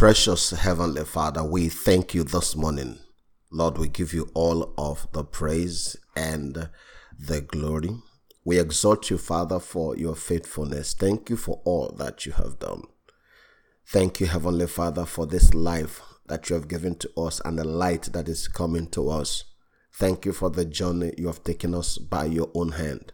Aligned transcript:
Precious 0.00 0.48
Heavenly 0.52 1.04
Father, 1.04 1.44
we 1.44 1.68
thank 1.68 2.14
you 2.14 2.24
this 2.24 2.56
morning. 2.56 3.00
Lord, 3.52 3.76
we 3.76 3.86
give 3.86 4.14
you 4.14 4.30
all 4.32 4.72
of 4.78 5.06
the 5.12 5.22
praise 5.22 5.94
and 6.16 6.70
the 7.18 7.42
glory. 7.42 7.90
We 8.42 8.58
exhort 8.58 9.10
you, 9.10 9.18
Father, 9.18 9.60
for 9.60 9.94
your 9.98 10.16
faithfulness. 10.16 10.94
Thank 10.94 11.28
you 11.28 11.36
for 11.36 11.60
all 11.66 11.94
that 11.98 12.24
you 12.24 12.32
have 12.32 12.58
done. 12.58 12.84
Thank 13.88 14.20
you, 14.20 14.26
Heavenly 14.26 14.68
Father, 14.68 15.04
for 15.04 15.26
this 15.26 15.52
life 15.52 16.00
that 16.28 16.48
you 16.48 16.54
have 16.54 16.66
given 16.66 16.94
to 16.94 17.10
us 17.18 17.42
and 17.44 17.58
the 17.58 17.64
light 17.64 18.04
that 18.14 18.26
is 18.26 18.48
coming 18.48 18.86
to 18.92 19.10
us. 19.10 19.44
Thank 19.92 20.24
you 20.24 20.32
for 20.32 20.48
the 20.48 20.64
journey 20.64 21.12
you 21.18 21.26
have 21.26 21.44
taken 21.44 21.74
us 21.74 21.98
by 21.98 22.24
your 22.24 22.50
own 22.54 22.72
hand. 22.72 23.12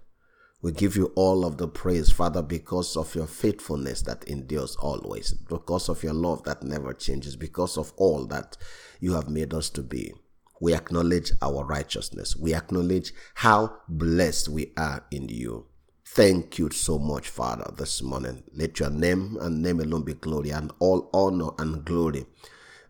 We 0.62 0.73
give 0.73 0.96
you 0.96 1.12
all 1.16 1.45
of 1.45 1.59
the 1.59 1.68
praise, 1.68 2.11
Father, 2.11 2.43
because 2.43 2.96
of 2.96 3.14
your 3.14 3.27
faithfulness 3.27 4.02
that 4.02 4.25
endures 4.25 4.75
always, 4.77 5.32
because 5.32 5.89
of 5.89 6.02
your 6.02 6.14
love 6.14 6.45
that 6.45 6.62
never 6.62 6.93
changes, 6.95 7.36
because 7.36 7.77
of 7.77 7.93
all 7.96 8.27
that 8.27 8.57
you 8.99 9.13
have 9.13 9.29
made 9.29 9.53
us 9.53 9.68
to 9.71 9.82
be. 9.82 10.14
We 10.61 10.75
acknowledge 10.75 11.32
our 11.43 11.64
righteousness. 11.66 12.35
We 12.35 12.54
acknowledge 12.54 13.13
how 13.35 13.77
blessed 13.89 14.49
we 14.49 14.72
are 14.79 15.04
in 15.11 15.29
you. 15.29 15.66
Thank 16.07 16.58
you 16.58 16.71
so 16.71 16.99
much, 16.99 17.29
Father, 17.29 17.71
this 17.77 18.00
morning. 18.00 18.43
Let 18.54 18.80
your 18.80 18.88
name 18.88 19.36
and 19.38 19.63
name 19.63 19.80
alone 19.80 20.04
be 20.04 20.14
glory 20.14 20.50
and 20.50 20.72
all 20.79 21.11
honor 21.13 21.50
and 21.58 21.85
glory 21.85 22.25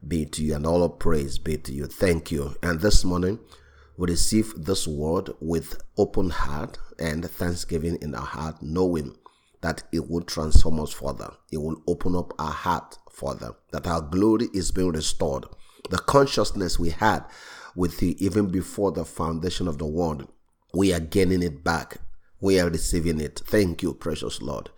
be 0.07 0.25
to 0.27 0.45
you 0.45 0.55
and 0.55 0.65
all 0.65 0.89
praise 0.89 1.39
be 1.39 1.57
to 1.57 1.73
you. 1.73 1.87
Thank 1.87 2.31
you. 2.31 2.55
And 2.63 2.81
this 2.81 3.05
morning, 3.05 3.41
we 3.97 4.09
receive 4.09 4.53
this 4.57 4.87
word 4.87 5.31
with 5.41 5.83
open 5.99 6.31
heart 6.31 6.79
and 6.99 7.29
thanksgiving 7.29 7.99
in 8.01 8.15
our 8.15 8.25
heart, 8.25 8.63
knowing 8.63 9.17
that 9.61 9.83
it 9.93 10.09
will 10.09 10.23
transform 10.23 10.81
us 10.81 10.93
further. 10.93 11.33
It 11.51 11.59
will 11.59 11.83
open 11.87 12.15
up 12.15 12.33
our 12.39 12.53
heart 12.53 12.99
further, 13.11 13.53
that 13.73 13.87
our 13.87 14.01
glory 14.01 14.49
is 14.53 14.71
being 14.71 14.93
restored. 14.93 15.47
The 15.91 15.99
consciousness 15.99 16.79
we 16.79 16.91
had 16.91 17.25
with 17.75 18.03
you 18.03 18.15
even 18.19 18.51
before 18.51 18.93
the 18.93 19.05
foundation 19.05 19.69
of 19.69 19.79
the 19.79 19.87
world, 19.87 20.29
we 20.75 20.93
are 20.93 21.01
gaining 21.01 21.43
it 21.43 21.65
back. 21.65 21.99
We 22.41 22.61
are 22.61 22.69
receiving 22.69 23.21
it. 23.21 23.43
Thank 23.47 23.83
you, 23.83 23.95
precious 23.95 24.43
Lord. 24.43 24.71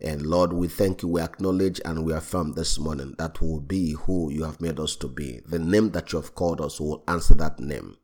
And 0.00 0.26
Lord, 0.26 0.52
we 0.52 0.68
thank 0.68 1.02
you, 1.02 1.08
we 1.08 1.20
acknowledge 1.20 1.80
and 1.84 2.04
we 2.04 2.12
affirm 2.12 2.52
this 2.52 2.78
morning 2.78 3.14
that 3.18 3.40
we 3.40 3.48
will 3.48 3.60
be 3.60 3.92
who 3.92 4.30
you 4.30 4.44
have 4.44 4.60
made 4.60 4.78
us 4.78 4.96
to 4.96 5.08
be. 5.08 5.40
The 5.46 5.58
name 5.58 5.90
that 5.90 6.12
you 6.12 6.20
have 6.20 6.34
called 6.34 6.60
us 6.60 6.80
will 6.80 7.04
answer 7.08 7.34
that 7.34 7.58
name. 7.58 7.96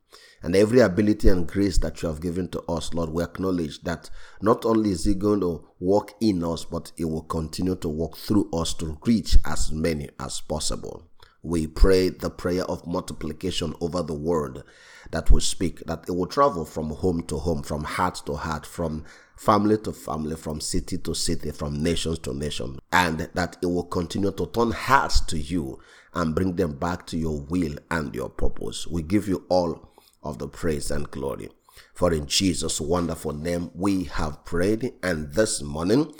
And 0.42 0.56
every 0.56 0.80
ability 0.80 1.28
and 1.28 1.46
grace 1.46 1.78
that 1.78 2.02
you 2.02 2.08
have 2.08 2.20
given 2.20 2.48
to 2.48 2.62
us, 2.62 2.94
Lord, 2.94 3.10
we 3.10 3.22
acknowledge 3.22 3.83
that 3.83 4.08
not 4.41 4.64
only 4.64 4.91
is 4.91 5.05
He 5.05 5.14
going 5.14 5.41
to 5.41 5.66
work 5.80 6.14
in 6.20 6.42
us, 6.42 6.64
but 6.64 6.92
He 6.96 7.05
will 7.05 7.22
continue 7.22 7.77
to 7.77 7.88
work 7.88 8.16
through 8.16 8.48
us 8.52 8.72
to 8.74 8.98
reach 9.05 9.36
as 9.44 9.70
many 9.70 10.08
as 10.18 10.41
possible. 10.41 11.06
We 11.42 11.66
pray 11.66 12.11
the 12.11 12.30
prayer 12.30 12.64
of 12.64 12.86
multiplication 12.86 13.74
over 13.80 14.02
the 14.02 14.14
word 14.14 14.62
that 15.11 15.30
we 15.30 15.41
speak, 15.41 15.80
that 15.86 16.05
it 16.06 16.12
will 16.12 16.27
travel 16.27 16.64
from 16.64 16.91
home 16.91 17.22
to 17.24 17.38
home, 17.38 17.62
from 17.62 17.84
heart 17.84 18.22
to 18.27 18.34
heart, 18.34 18.66
from 18.66 19.05
family 19.36 19.78
to 19.78 19.92
family, 19.92 20.36
from 20.36 20.61
city 20.61 20.98
to 20.98 21.14
city, 21.14 21.50
from 21.50 21.83
nations 21.83 22.18
to 22.20 22.34
nation, 22.34 22.78
and 22.92 23.30
that 23.34 23.56
it 23.62 23.66
will 23.66 23.84
continue 23.84 24.30
to 24.33 24.46
turn 24.48 24.70
hearts 24.70 25.20
to 25.20 25.38
you 25.38 25.78
and 26.12 26.34
bring 26.34 26.56
them 26.56 26.72
back 26.77 27.06
to 27.06 27.16
your 27.16 27.41
will 27.41 27.74
and 27.91 28.14
your 28.14 28.28
purpose. 28.28 28.86
We 28.86 29.02
give 29.02 29.27
you 29.27 29.46
all 29.48 29.89
of 30.22 30.38
the 30.38 30.48
praise 30.48 30.90
and 30.90 31.10
glory. 31.10 31.48
For 31.94 32.12
in 32.12 32.26
Jesus' 32.26 32.80
wonderful 32.80 33.32
name 33.32 33.70
we 33.74 34.04
have 34.04 34.44
prayed, 34.44 34.92
and 35.02 35.32
this 35.32 35.62
morning, 35.62 36.12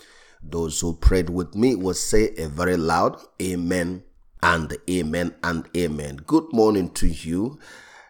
those 0.43 0.81
who 0.81 0.97
prayed 0.97 1.31
with 1.31 1.55
me 1.55 1.75
will 1.75 1.95
say 1.95 2.35
a 2.37 2.49
very 2.49 2.77
loud 2.77 3.21
Amen 3.43 4.05
and 4.43 4.77
Amen 4.89 5.35
and 5.43 5.69
Amen. 5.77 6.17
Good 6.27 6.53
morning 6.53 6.91
to 6.95 7.09
you 7.09 7.59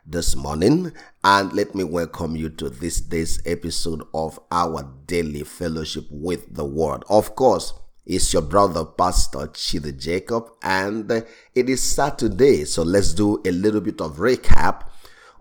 this 0.06 0.36
morning, 0.36 0.92
and 1.24 1.52
let 1.52 1.74
me 1.74 1.84
welcome 1.84 2.36
you 2.36 2.50
to 2.50 2.70
this 2.70 3.00
day's 3.00 3.41
episode 3.47 4.02
of 4.15 4.38
our 4.50 4.92
daily 5.06 5.42
fellowship 5.42 6.04
with 6.10 6.54
the 6.54 6.65
Word. 6.65 7.04
Of 7.09 7.34
course, 7.34 7.72
it's 8.06 8.32
your 8.32 8.42
brother, 8.42 8.84
Pastor 8.84 9.47
Chidi 9.48 9.97
Jacob, 9.97 10.50
and 10.62 11.10
it 11.54 11.69
is 11.69 11.82
Saturday, 11.82 12.65
so 12.65 12.82
let's 12.82 13.12
do 13.12 13.41
a 13.44 13.50
little 13.50 13.81
bit 13.81 14.00
of 14.00 14.16
recap 14.16 14.90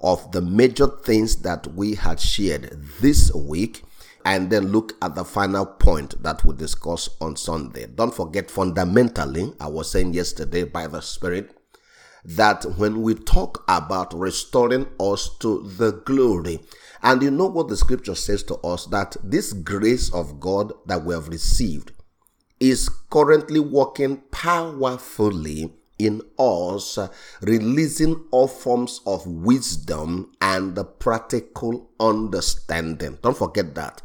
of 0.02 0.32
the 0.32 0.42
major 0.42 0.88
things 0.88 1.38
that 1.38 1.68
we 1.68 1.96
had 1.96 2.20
shared 2.20 2.80
this 3.00 3.34
week 3.34 3.84
and 4.26 4.50
then 4.50 4.68
look 4.68 4.94
at 5.02 5.16
the 5.16 5.26
final 5.26 5.66
point 5.66 6.22
that 6.24 6.44
we 6.44 6.56
discuss 6.56 7.10
on 7.22 7.36
Sunday. 7.36 7.88
Don't 7.88 8.14
forget, 8.14 8.52
fundamentally, 8.52 9.54
I 9.60 9.68
was 9.68 9.92
saying 9.92 10.14
yesterday 10.14 10.64
by 10.64 10.88
the 10.88 11.02
Spirit 11.02 11.56
that 12.26 12.66
when 12.78 13.02
we 13.02 13.16
talk 13.16 13.64
about 13.68 14.14
restoring 14.14 14.88
us 15.00 15.30
to 15.40 15.64
the 15.78 15.92
glory, 16.06 16.60
and 17.02 17.22
you 17.22 17.32
know 17.32 17.48
what 17.48 17.70
the 17.70 17.78
scripture 17.78 18.16
says 18.16 18.44
to 18.44 18.56
us 18.58 18.86
that 18.88 19.16
this 19.24 19.54
grace 19.54 20.14
of 20.14 20.40
God 20.40 20.74
that 20.86 21.06
we 21.06 21.14
have 21.14 21.30
received 21.30 21.94
is 22.60 22.90
currently 23.10 23.60
working 23.60 24.18
powerfully 24.32 25.74
in 26.00 26.22
us, 26.40 26.98
releasing 27.42 28.26
all 28.32 28.48
forms 28.48 29.02
of 29.06 29.28
wisdom 29.28 30.32
and 30.42 30.80
practical 30.98 31.92
understanding. 32.00 33.18
Don't 33.22 33.38
forget 33.38 33.76
that. 33.76 34.02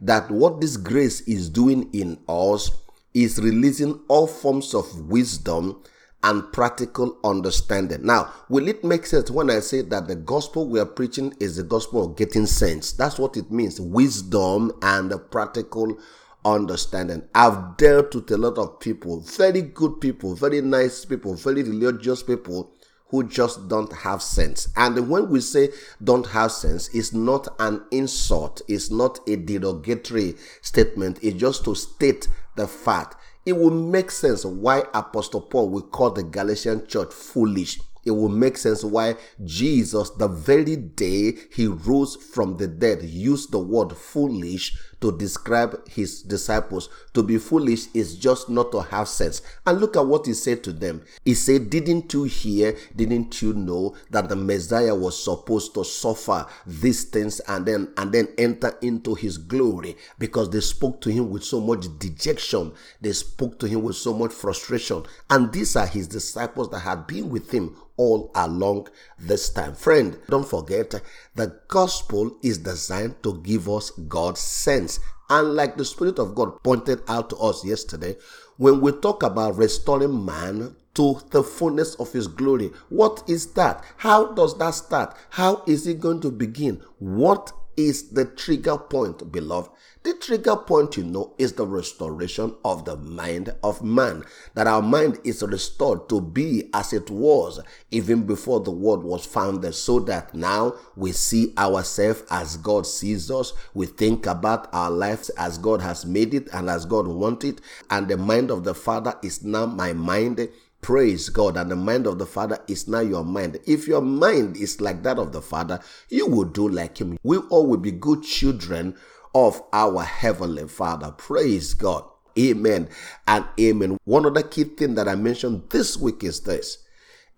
That 0.00 0.30
what 0.30 0.60
this 0.60 0.76
grace 0.76 1.20
is 1.22 1.48
doing 1.48 1.90
in 1.92 2.18
us 2.28 2.70
is 3.12 3.38
releasing 3.38 4.00
all 4.08 4.26
forms 4.26 4.74
of 4.74 5.08
wisdom 5.08 5.82
and 6.24 6.50
practical 6.52 7.18
understanding. 7.22 8.04
Now, 8.04 8.32
will 8.48 8.66
it 8.66 8.82
make 8.82 9.04
sense 9.04 9.30
when 9.30 9.50
I 9.50 9.60
say 9.60 9.82
that 9.82 10.08
the 10.08 10.16
gospel 10.16 10.66
we 10.66 10.80
are 10.80 10.86
preaching 10.86 11.34
is 11.38 11.56
the 11.56 11.62
gospel 11.62 12.06
of 12.06 12.16
getting 12.16 12.46
sense? 12.46 12.92
That's 12.92 13.18
what 13.18 13.36
it 13.36 13.50
means 13.50 13.78
wisdom 13.78 14.72
and 14.80 15.12
practical 15.30 15.98
understanding. 16.44 17.22
I've 17.34 17.76
dealt 17.76 18.14
with 18.14 18.30
a 18.30 18.36
lot 18.36 18.58
of 18.58 18.80
people, 18.80 19.20
very 19.20 19.62
good 19.62 20.00
people, 20.00 20.34
very 20.34 20.60
nice 20.60 21.04
people, 21.04 21.34
very 21.34 21.62
religious 21.62 22.22
people 22.22 22.72
who 23.08 23.28
just 23.28 23.68
don't 23.68 23.92
have 23.92 24.22
sense. 24.22 24.68
And 24.76 25.08
when 25.08 25.28
we 25.28 25.40
say 25.40 25.70
don't 26.02 26.26
have 26.28 26.52
sense, 26.52 26.88
it's 26.94 27.12
not 27.12 27.48
an 27.60 27.82
insult, 27.90 28.62
it's 28.68 28.90
not 28.90 29.20
a 29.28 29.36
derogatory 29.36 30.34
statement, 30.62 31.18
it's 31.22 31.36
just 31.36 31.64
to 31.64 31.74
state 31.74 32.28
the 32.56 32.66
fact. 32.66 33.16
It 33.46 33.52
will 33.56 33.70
make 33.70 34.10
sense 34.10 34.44
why 34.44 34.84
Apostle 34.94 35.42
Paul 35.42 35.68
will 35.68 35.82
call 35.82 36.10
the 36.10 36.22
Galatian 36.22 36.86
church 36.86 37.12
foolish 37.12 37.78
it 38.04 38.10
will 38.10 38.28
make 38.28 38.56
sense 38.56 38.84
why 38.84 39.16
Jesus, 39.44 40.10
the 40.10 40.28
very 40.28 40.76
day 40.76 41.34
he 41.52 41.66
rose 41.66 42.16
from 42.16 42.56
the 42.56 42.66
dead, 42.66 43.02
used 43.02 43.52
the 43.52 43.58
word 43.58 43.96
foolish 43.96 44.76
to 45.04 45.12
describe 45.18 45.86
his 45.86 46.22
disciples. 46.22 46.88
To 47.12 47.22
be 47.22 47.36
foolish 47.36 47.88
is 47.92 48.16
just 48.16 48.48
not 48.48 48.72
to 48.72 48.80
have 48.80 49.06
sense. 49.06 49.42
And 49.66 49.78
look 49.78 49.98
at 49.98 50.06
what 50.06 50.24
he 50.24 50.32
said 50.32 50.64
to 50.64 50.72
them. 50.72 51.02
He 51.26 51.34
said, 51.34 51.68
Didn't 51.68 52.14
you 52.14 52.24
hear, 52.24 52.74
didn't 52.96 53.42
you 53.42 53.52
know 53.52 53.96
that 54.10 54.30
the 54.30 54.36
Messiah 54.36 54.94
was 54.94 55.22
supposed 55.22 55.74
to 55.74 55.84
suffer 55.84 56.46
these 56.66 57.04
things 57.04 57.40
and 57.40 57.66
then 57.66 57.92
and 57.98 58.12
then 58.12 58.28
enter 58.38 58.78
into 58.80 59.14
his 59.14 59.36
glory? 59.36 59.96
Because 60.18 60.48
they 60.48 60.60
spoke 60.60 61.02
to 61.02 61.10
him 61.10 61.28
with 61.28 61.44
so 61.44 61.60
much 61.60 61.86
dejection, 61.98 62.72
they 63.02 63.12
spoke 63.12 63.58
to 63.58 63.66
him 63.66 63.82
with 63.82 63.96
so 63.96 64.14
much 64.14 64.32
frustration. 64.32 65.04
And 65.28 65.52
these 65.52 65.76
are 65.76 65.86
his 65.86 66.08
disciples 66.08 66.70
that 66.70 66.80
had 66.80 67.06
been 67.06 67.28
with 67.28 67.50
him 67.50 67.76
all 67.96 68.30
along 68.34 68.88
this 69.18 69.50
time. 69.50 69.74
Friend, 69.74 70.18
don't 70.28 70.48
forget 70.48 70.94
the 71.34 71.60
gospel 71.68 72.36
is 72.42 72.58
designed 72.58 73.22
to 73.22 73.40
give 73.42 73.68
us 73.68 73.90
God's 73.90 74.40
sense. 74.40 75.00
And 75.30 75.54
like 75.54 75.76
the 75.76 75.84
Spirit 75.84 76.18
of 76.18 76.34
God 76.34 76.62
pointed 76.62 77.00
out 77.08 77.30
to 77.30 77.36
us 77.36 77.64
yesterday, 77.64 78.16
when 78.56 78.80
we 78.80 78.92
talk 78.92 79.22
about 79.22 79.56
restoring 79.56 80.24
man 80.24 80.76
to 80.94 81.20
the 81.30 81.42
fullness 81.42 81.94
of 81.96 82.12
his 82.12 82.28
glory, 82.28 82.70
what 82.88 83.22
is 83.26 83.46
that? 83.54 83.84
How 83.96 84.32
does 84.32 84.56
that 84.58 84.70
start? 84.74 85.16
How 85.30 85.62
is 85.66 85.86
it 85.86 86.00
going 86.00 86.20
to 86.20 86.30
begin? 86.30 86.82
What 86.98 87.52
is 87.76 88.10
the 88.10 88.24
trigger 88.24 88.78
point, 88.78 89.30
beloved. 89.32 89.70
The 90.02 90.12
trigger 90.14 90.56
point, 90.56 90.98
you 90.98 91.04
know, 91.04 91.34
is 91.38 91.54
the 91.54 91.66
restoration 91.66 92.54
of 92.62 92.84
the 92.84 92.96
mind 92.96 93.54
of 93.62 93.82
man. 93.82 94.24
That 94.54 94.66
our 94.66 94.82
mind 94.82 95.18
is 95.24 95.42
restored 95.42 96.10
to 96.10 96.20
be 96.20 96.68
as 96.74 96.92
it 96.92 97.10
was 97.10 97.60
even 97.90 98.26
before 98.26 98.60
the 98.60 98.70
world 98.70 99.02
was 99.02 99.24
founded, 99.24 99.74
so 99.74 100.00
that 100.00 100.34
now 100.34 100.74
we 100.94 101.12
see 101.12 101.54
ourselves 101.56 102.22
as 102.30 102.58
God 102.58 102.86
sees 102.86 103.30
us. 103.30 103.54
We 103.72 103.86
think 103.86 104.26
about 104.26 104.68
our 104.74 104.90
lives 104.90 105.30
as 105.30 105.56
God 105.56 105.80
has 105.80 106.04
made 106.04 106.34
it 106.34 106.48
and 106.52 106.68
as 106.68 106.84
God 106.84 107.06
wanted. 107.06 107.62
And 107.88 108.06
the 108.06 108.18
mind 108.18 108.50
of 108.50 108.64
the 108.64 108.74
Father 108.74 109.14
is 109.22 109.42
now 109.42 109.64
my 109.64 109.94
mind 109.94 110.48
Praise 110.84 111.30
God. 111.30 111.56
And 111.56 111.70
the 111.70 111.76
mind 111.76 112.06
of 112.06 112.18
the 112.18 112.26
Father 112.26 112.58
is 112.68 112.86
now 112.86 113.00
your 113.00 113.24
mind. 113.24 113.58
If 113.66 113.88
your 113.88 114.02
mind 114.02 114.58
is 114.58 114.82
like 114.82 115.02
that 115.04 115.18
of 115.18 115.32
the 115.32 115.40
Father, 115.40 115.80
you 116.10 116.26
will 116.26 116.44
do 116.44 116.68
like 116.68 116.98
Him. 116.98 117.18
We 117.22 117.38
all 117.38 117.66
will 117.66 117.78
be 117.78 117.90
good 117.90 118.22
children 118.22 118.94
of 119.34 119.62
our 119.72 120.02
Heavenly 120.02 120.68
Father. 120.68 121.10
Praise 121.12 121.72
God. 121.72 122.04
Amen 122.38 122.90
and 123.26 123.46
amen. 123.58 123.96
One 124.04 124.26
other 124.26 124.42
key 124.42 124.64
thing 124.64 124.94
that 124.96 125.08
I 125.08 125.14
mentioned 125.14 125.70
this 125.70 125.96
week 125.96 126.22
is 126.22 126.40
this. 126.40 126.84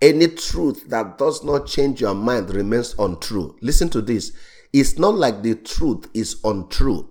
Any 0.03 0.27
truth 0.27 0.89
that 0.89 1.17
does 1.17 1.45
not 1.45 1.69
change 1.69 2.01
your 2.01 2.15
mind 2.15 2.53
remains 2.53 2.97
untrue. 2.99 3.57
Listen 3.61 3.89
to 3.91 4.03
this. 4.03 4.33
It's 4.73 4.99
not 4.99 5.15
like 5.15 5.45
the 5.45 5.55
truth 5.55 6.09
is 6.13 6.41
untrue, 6.43 7.11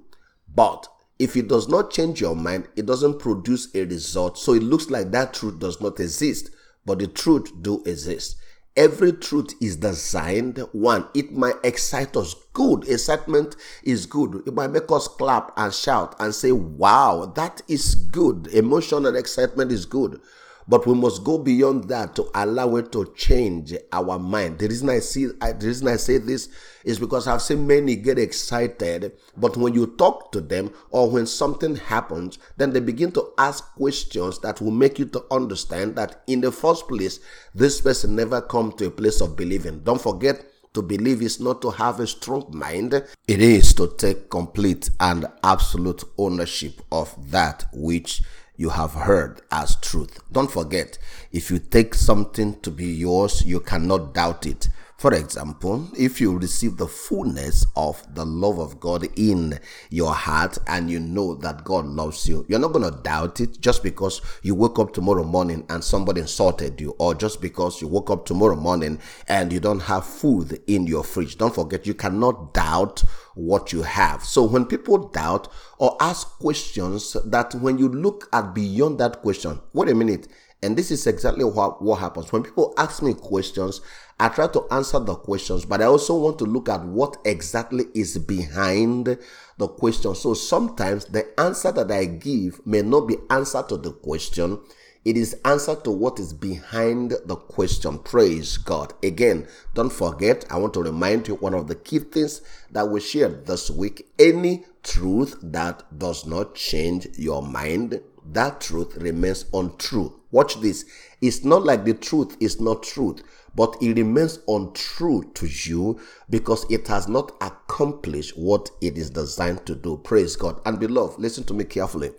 but 0.54 0.86
if 1.20 1.36
it 1.36 1.48
does 1.48 1.68
not 1.68 1.92
change 1.92 2.22
your 2.22 2.36
mind, 2.36 2.68
it 2.76 2.86
doesn't 2.86 3.20
produce 3.20 3.74
a 3.74 3.86
result. 3.86 4.38
So 4.38 4.54
it 4.54 4.64
looks 4.64 4.90
like 4.90 5.12
that 5.12 5.34
truth 5.34 5.60
does 5.60 5.80
not 5.80 6.00
exist, 6.00 6.50
but 6.86 7.00
the 7.00 7.08
truth 7.08 7.52
do 7.62 7.82
exist. 7.86 8.38
Every 8.78 9.14
truth 9.14 9.54
is 9.62 9.78
designed. 9.78 10.58
One, 10.74 11.08
it 11.14 11.32
might 11.32 11.56
excite 11.64 12.18
us. 12.18 12.36
Good. 12.52 12.90
Excitement 12.90 13.56
is 13.84 14.06
good. 14.06 14.44
It 14.46 14.54
might 14.54 14.72
make 14.72 14.92
us 14.92 15.08
clap 15.08 15.54
and 15.56 15.74
shout 15.74 16.14
and 16.20 16.36
say, 16.36 16.52
wow, 16.52 17.32
that 17.36 17.62
is 17.70 17.96
good. 17.96 18.48
Emotional 18.48 19.16
excitement 19.16 19.72
is 19.72 19.86
good. 19.86 20.20
But 20.68 20.88
we 20.88 20.96
must 20.96 21.24
go 21.24 21.38
beyond 21.38 21.90
that 21.90 22.16
to 22.16 22.30
allow 22.34 22.76
it 22.78 22.92
to 22.94 23.14
change 23.16 23.74
our 23.92 24.18
mind. 24.18 24.58
The 24.60 24.68
reason 24.68 24.90
I 24.90 25.00
see, 25.00 25.30
I, 25.40 25.52
the 25.52 25.68
reason 25.68 25.88
I 25.88 25.98
say 25.98 26.18
this 26.18 26.50
is 26.84 27.00
because 27.00 27.28
I've 27.28 27.42
seen 27.42 27.68
many 27.68 27.96
get 27.96 28.18
excited, 28.18 29.14
but 29.38 29.58
when 29.58 29.74
you 29.76 29.88
talk 29.98 30.32
to 30.32 30.42
them 30.42 30.72
or 30.90 31.10
when 31.10 31.28
something 31.28 31.76
happens, 31.76 32.40
then 32.58 32.72
they 32.72 32.80
begin 32.80 33.12
to 33.14 33.32
ask 33.38 33.76
questions 33.76 34.40
that 34.40 34.60
will 34.60 34.72
make 34.72 34.98
you 34.98 35.06
to 35.06 35.24
understand 35.30 35.96
that 35.98 36.24
in 36.26 36.42
the 36.42 36.52
first 36.52 36.88
place, 36.88 37.20
this 37.54 37.80
person 37.82 38.16
never 38.16 38.42
come 38.42 38.72
to 38.74 38.88
a 38.88 38.92
place 38.92 39.22
of 39.22 39.36
believing. 39.36 39.80
Don't 39.80 40.02
forget, 40.02 40.46
to 40.76 40.82
believe 40.82 41.22
is 41.22 41.40
not 41.40 41.62
to 41.62 41.72
have 41.72 42.00
a 42.02 42.08
strong 42.08 42.46
mind, 42.52 42.94
it 42.94 43.42
is 43.42 43.74
to 43.74 43.88
take 43.98 44.30
complete 44.30 44.90
and 45.00 45.26
absolute 45.42 46.04
ownership 46.18 46.82
of 46.92 47.16
that 47.32 47.66
which 47.74 48.22
you 48.58 48.70
have 48.70 48.94
heard 48.94 49.42
as 49.52 49.76
truth. 49.78 50.20
Don't 50.32 50.52
forget, 50.52 50.98
if 51.32 51.52
you 51.52 51.60
take 51.60 51.94
something 51.94 52.60
to 52.62 52.72
be 52.72 52.86
yours, 52.86 53.44
you 53.46 53.60
cannot 53.60 54.14
doubt 54.14 54.46
it. 54.46 54.70
For 54.98 55.14
example, 55.14 55.90
if 55.98 56.22
you 56.22 56.38
receive 56.38 56.78
the 56.78 56.88
fullness 56.88 57.66
of 57.76 58.02
the 58.16 58.26
love 58.26 58.60
of 58.60 58.80
God 58.80 59.06
in 59.18 59.60
your 59.90 60.14
heart 60.14 60.58
and 60.68 60.90
you 60.90 61.02
know 61.02 61.36
that 61.36 61.66
God 61.66 61.86
loves 61.86 62.30
you, 62.30 62.46
you're 62.48 62.60
not 62.60 62.72
going 62.72 62.90
to 62.90 63.02
doubt 63.02 63.42
it 63.42 63.60
just 63.60 63.84
because 63.84 64.22
you 64.42 64.56
woke 64.56 64.80
up 64.80 64.94
tomorrow 64.94 65.26
morning 65.26 65.66
and 65.68 65.84
somebody 65.84 66.22
insulted 66.22 66.80
you, 66.80 66.96
or 66.98 67.14
just 67.14 67.42
because 67.42 67.82
you 67.82 67.90
woke 67.90 68.10
up 68.10 68.26
tomorrow 68.26 68.56
morning 68.56 68.98
and 69.28 69.52
you 69.52 69.60
don't 69.60 69.82
have 69.82 70.06
food 70.06 70.62
in 70.66 70.88
your 70.88 71.04
fridge. 71.04 71.38
Don't 71.38 71.54
forget, 71.54 71.86
you 71.86 71.94
cannot 71.94 72.54
doubt 72.54 73.04
what 73.36 73.74
you 73.74 73.82
have. 73.82 74.24
So 74.24 74.46
when 74.46 74.66
people 74.66 75.10
doubt 75.10 75.50
or 75.78 75.98
ask 76.00 76.26
questions 76.40 77.18
that 77.26 77.54
when 77.56 77.78
you 77.78 77.90
look 77.90 78.30
at 78.32 78.56
beyond 78.56 79.00
that 79.00 79.22
question, 79.22 79.60
wait 79.74 79.90
a 79.90 79.94
minute, 79.94 80.30
and 80.66 80.76
this 80.76 80.90
is 80.90 81.06
exactly 81.06 81.46
what, 81.46 81.80
what 81.80 82.00
happens. 82.00 82.32
When 82.34 82.42
people 82.42 82.74
ask 82.76 83.04
me 83.04 83.14
questions, 83.14 83.82
I 84.20 84.30
try 84.30 84.48
to 84.48 84.66
answer 84.72 84.98
the 84.98 85.14
questions, 85.14 85.64
but 85.64 85.80
I 85.80 85.86
also 85.86 86.16
want 86.16 86.40
to 86.40 86.46
look 86.46 86.70
at 86.70 86.84
what 86.84 87.18
exactly 87.24 87.86
is 87.94 88.18
behind 88.18 89.20
the 89.58 89.68
question. 89.68 90.16
So 90.16 90.34
sometimes 90.34 91.06
the 91.06 91.40
answer 91.40 91.72
that 91.72 91.92
I 91.92 92.06
give 92.06 92.66
may 92.66 92.82
not 92.82 93.02
be 93.02 93.18
answer 93.30 93.62
to 93.70 93.78
the 93.78 93.92
question. 93.92 94.60
It 95.04 95.18
is 95.18 95.40
answer 95.46 95.76
to 95.76 95.92
what 95.92 96.20
is 96.20 96.34
behind 96.34 97.14
the 97.26 97.36
question. 97.36 98.00
Praise 98.00 98.58
God. 98.58 98.94
Again, 99.04 99.48
don't 99.76 99.94
forget, 99.94 100.46
I 100.50 100.58
want 100.58 100.74
to 100.74 100.82
remind 100.82 101.28
you 101.28 101.36
one 101.36 101.54
of 101.54 101.68
the 101.68 101.76
key 101.76 102.00
things 102.00 102.42
that 102.72 102.90
we 102.90 103.02
shared 103.02 103.46
this 103.46 103.70
week. 103.70 104.08
Any 104.18 104.66
truth 104.86 105.36
that 105.42 105.84
does 106.00 106.26
not 106.26 106.56
change 106.56 107.08
your 107.18 107.42
mind, 107.42 108.00
that 108.32 108.62
truth 108.62 108.96
remains 108.96 109.46
untrue. 109.54 110.22
Watch 110.32 110.60
this. 110.62 110.86
It's 111.22 111.44
not 111.44 111.64
like 111.64 111.86
the 111.86 111.94
truth 111.94 112.38
is 112.40 112.62
not 112.62 112.84
truth, 112.84 113.22
but 113.56 113.76
it 113.82 113.96
remains 113.96 114.40
untrue 114.48 115.32
to 115.34 115.48
you 115.48 116.00
because 116.30 116.66
it 116.70 116.88
has 116.88 117.08
not 117.08 117.32
accomplished 117.42 118.38
what 118.38 118.70
it 118.82 118.98
is 118.98 119.10
designed 119.10 119.66
to 119.66 119.76
do. 119.76 119.98
Praise 119.98 120.36
God. 120.36 120.62
And 120.66 120.80
beloved, 120.80 121.20
listen 121.20 121.44
to 121.46 121.54
me 121.54 121.64
carefully. 121.64 122.12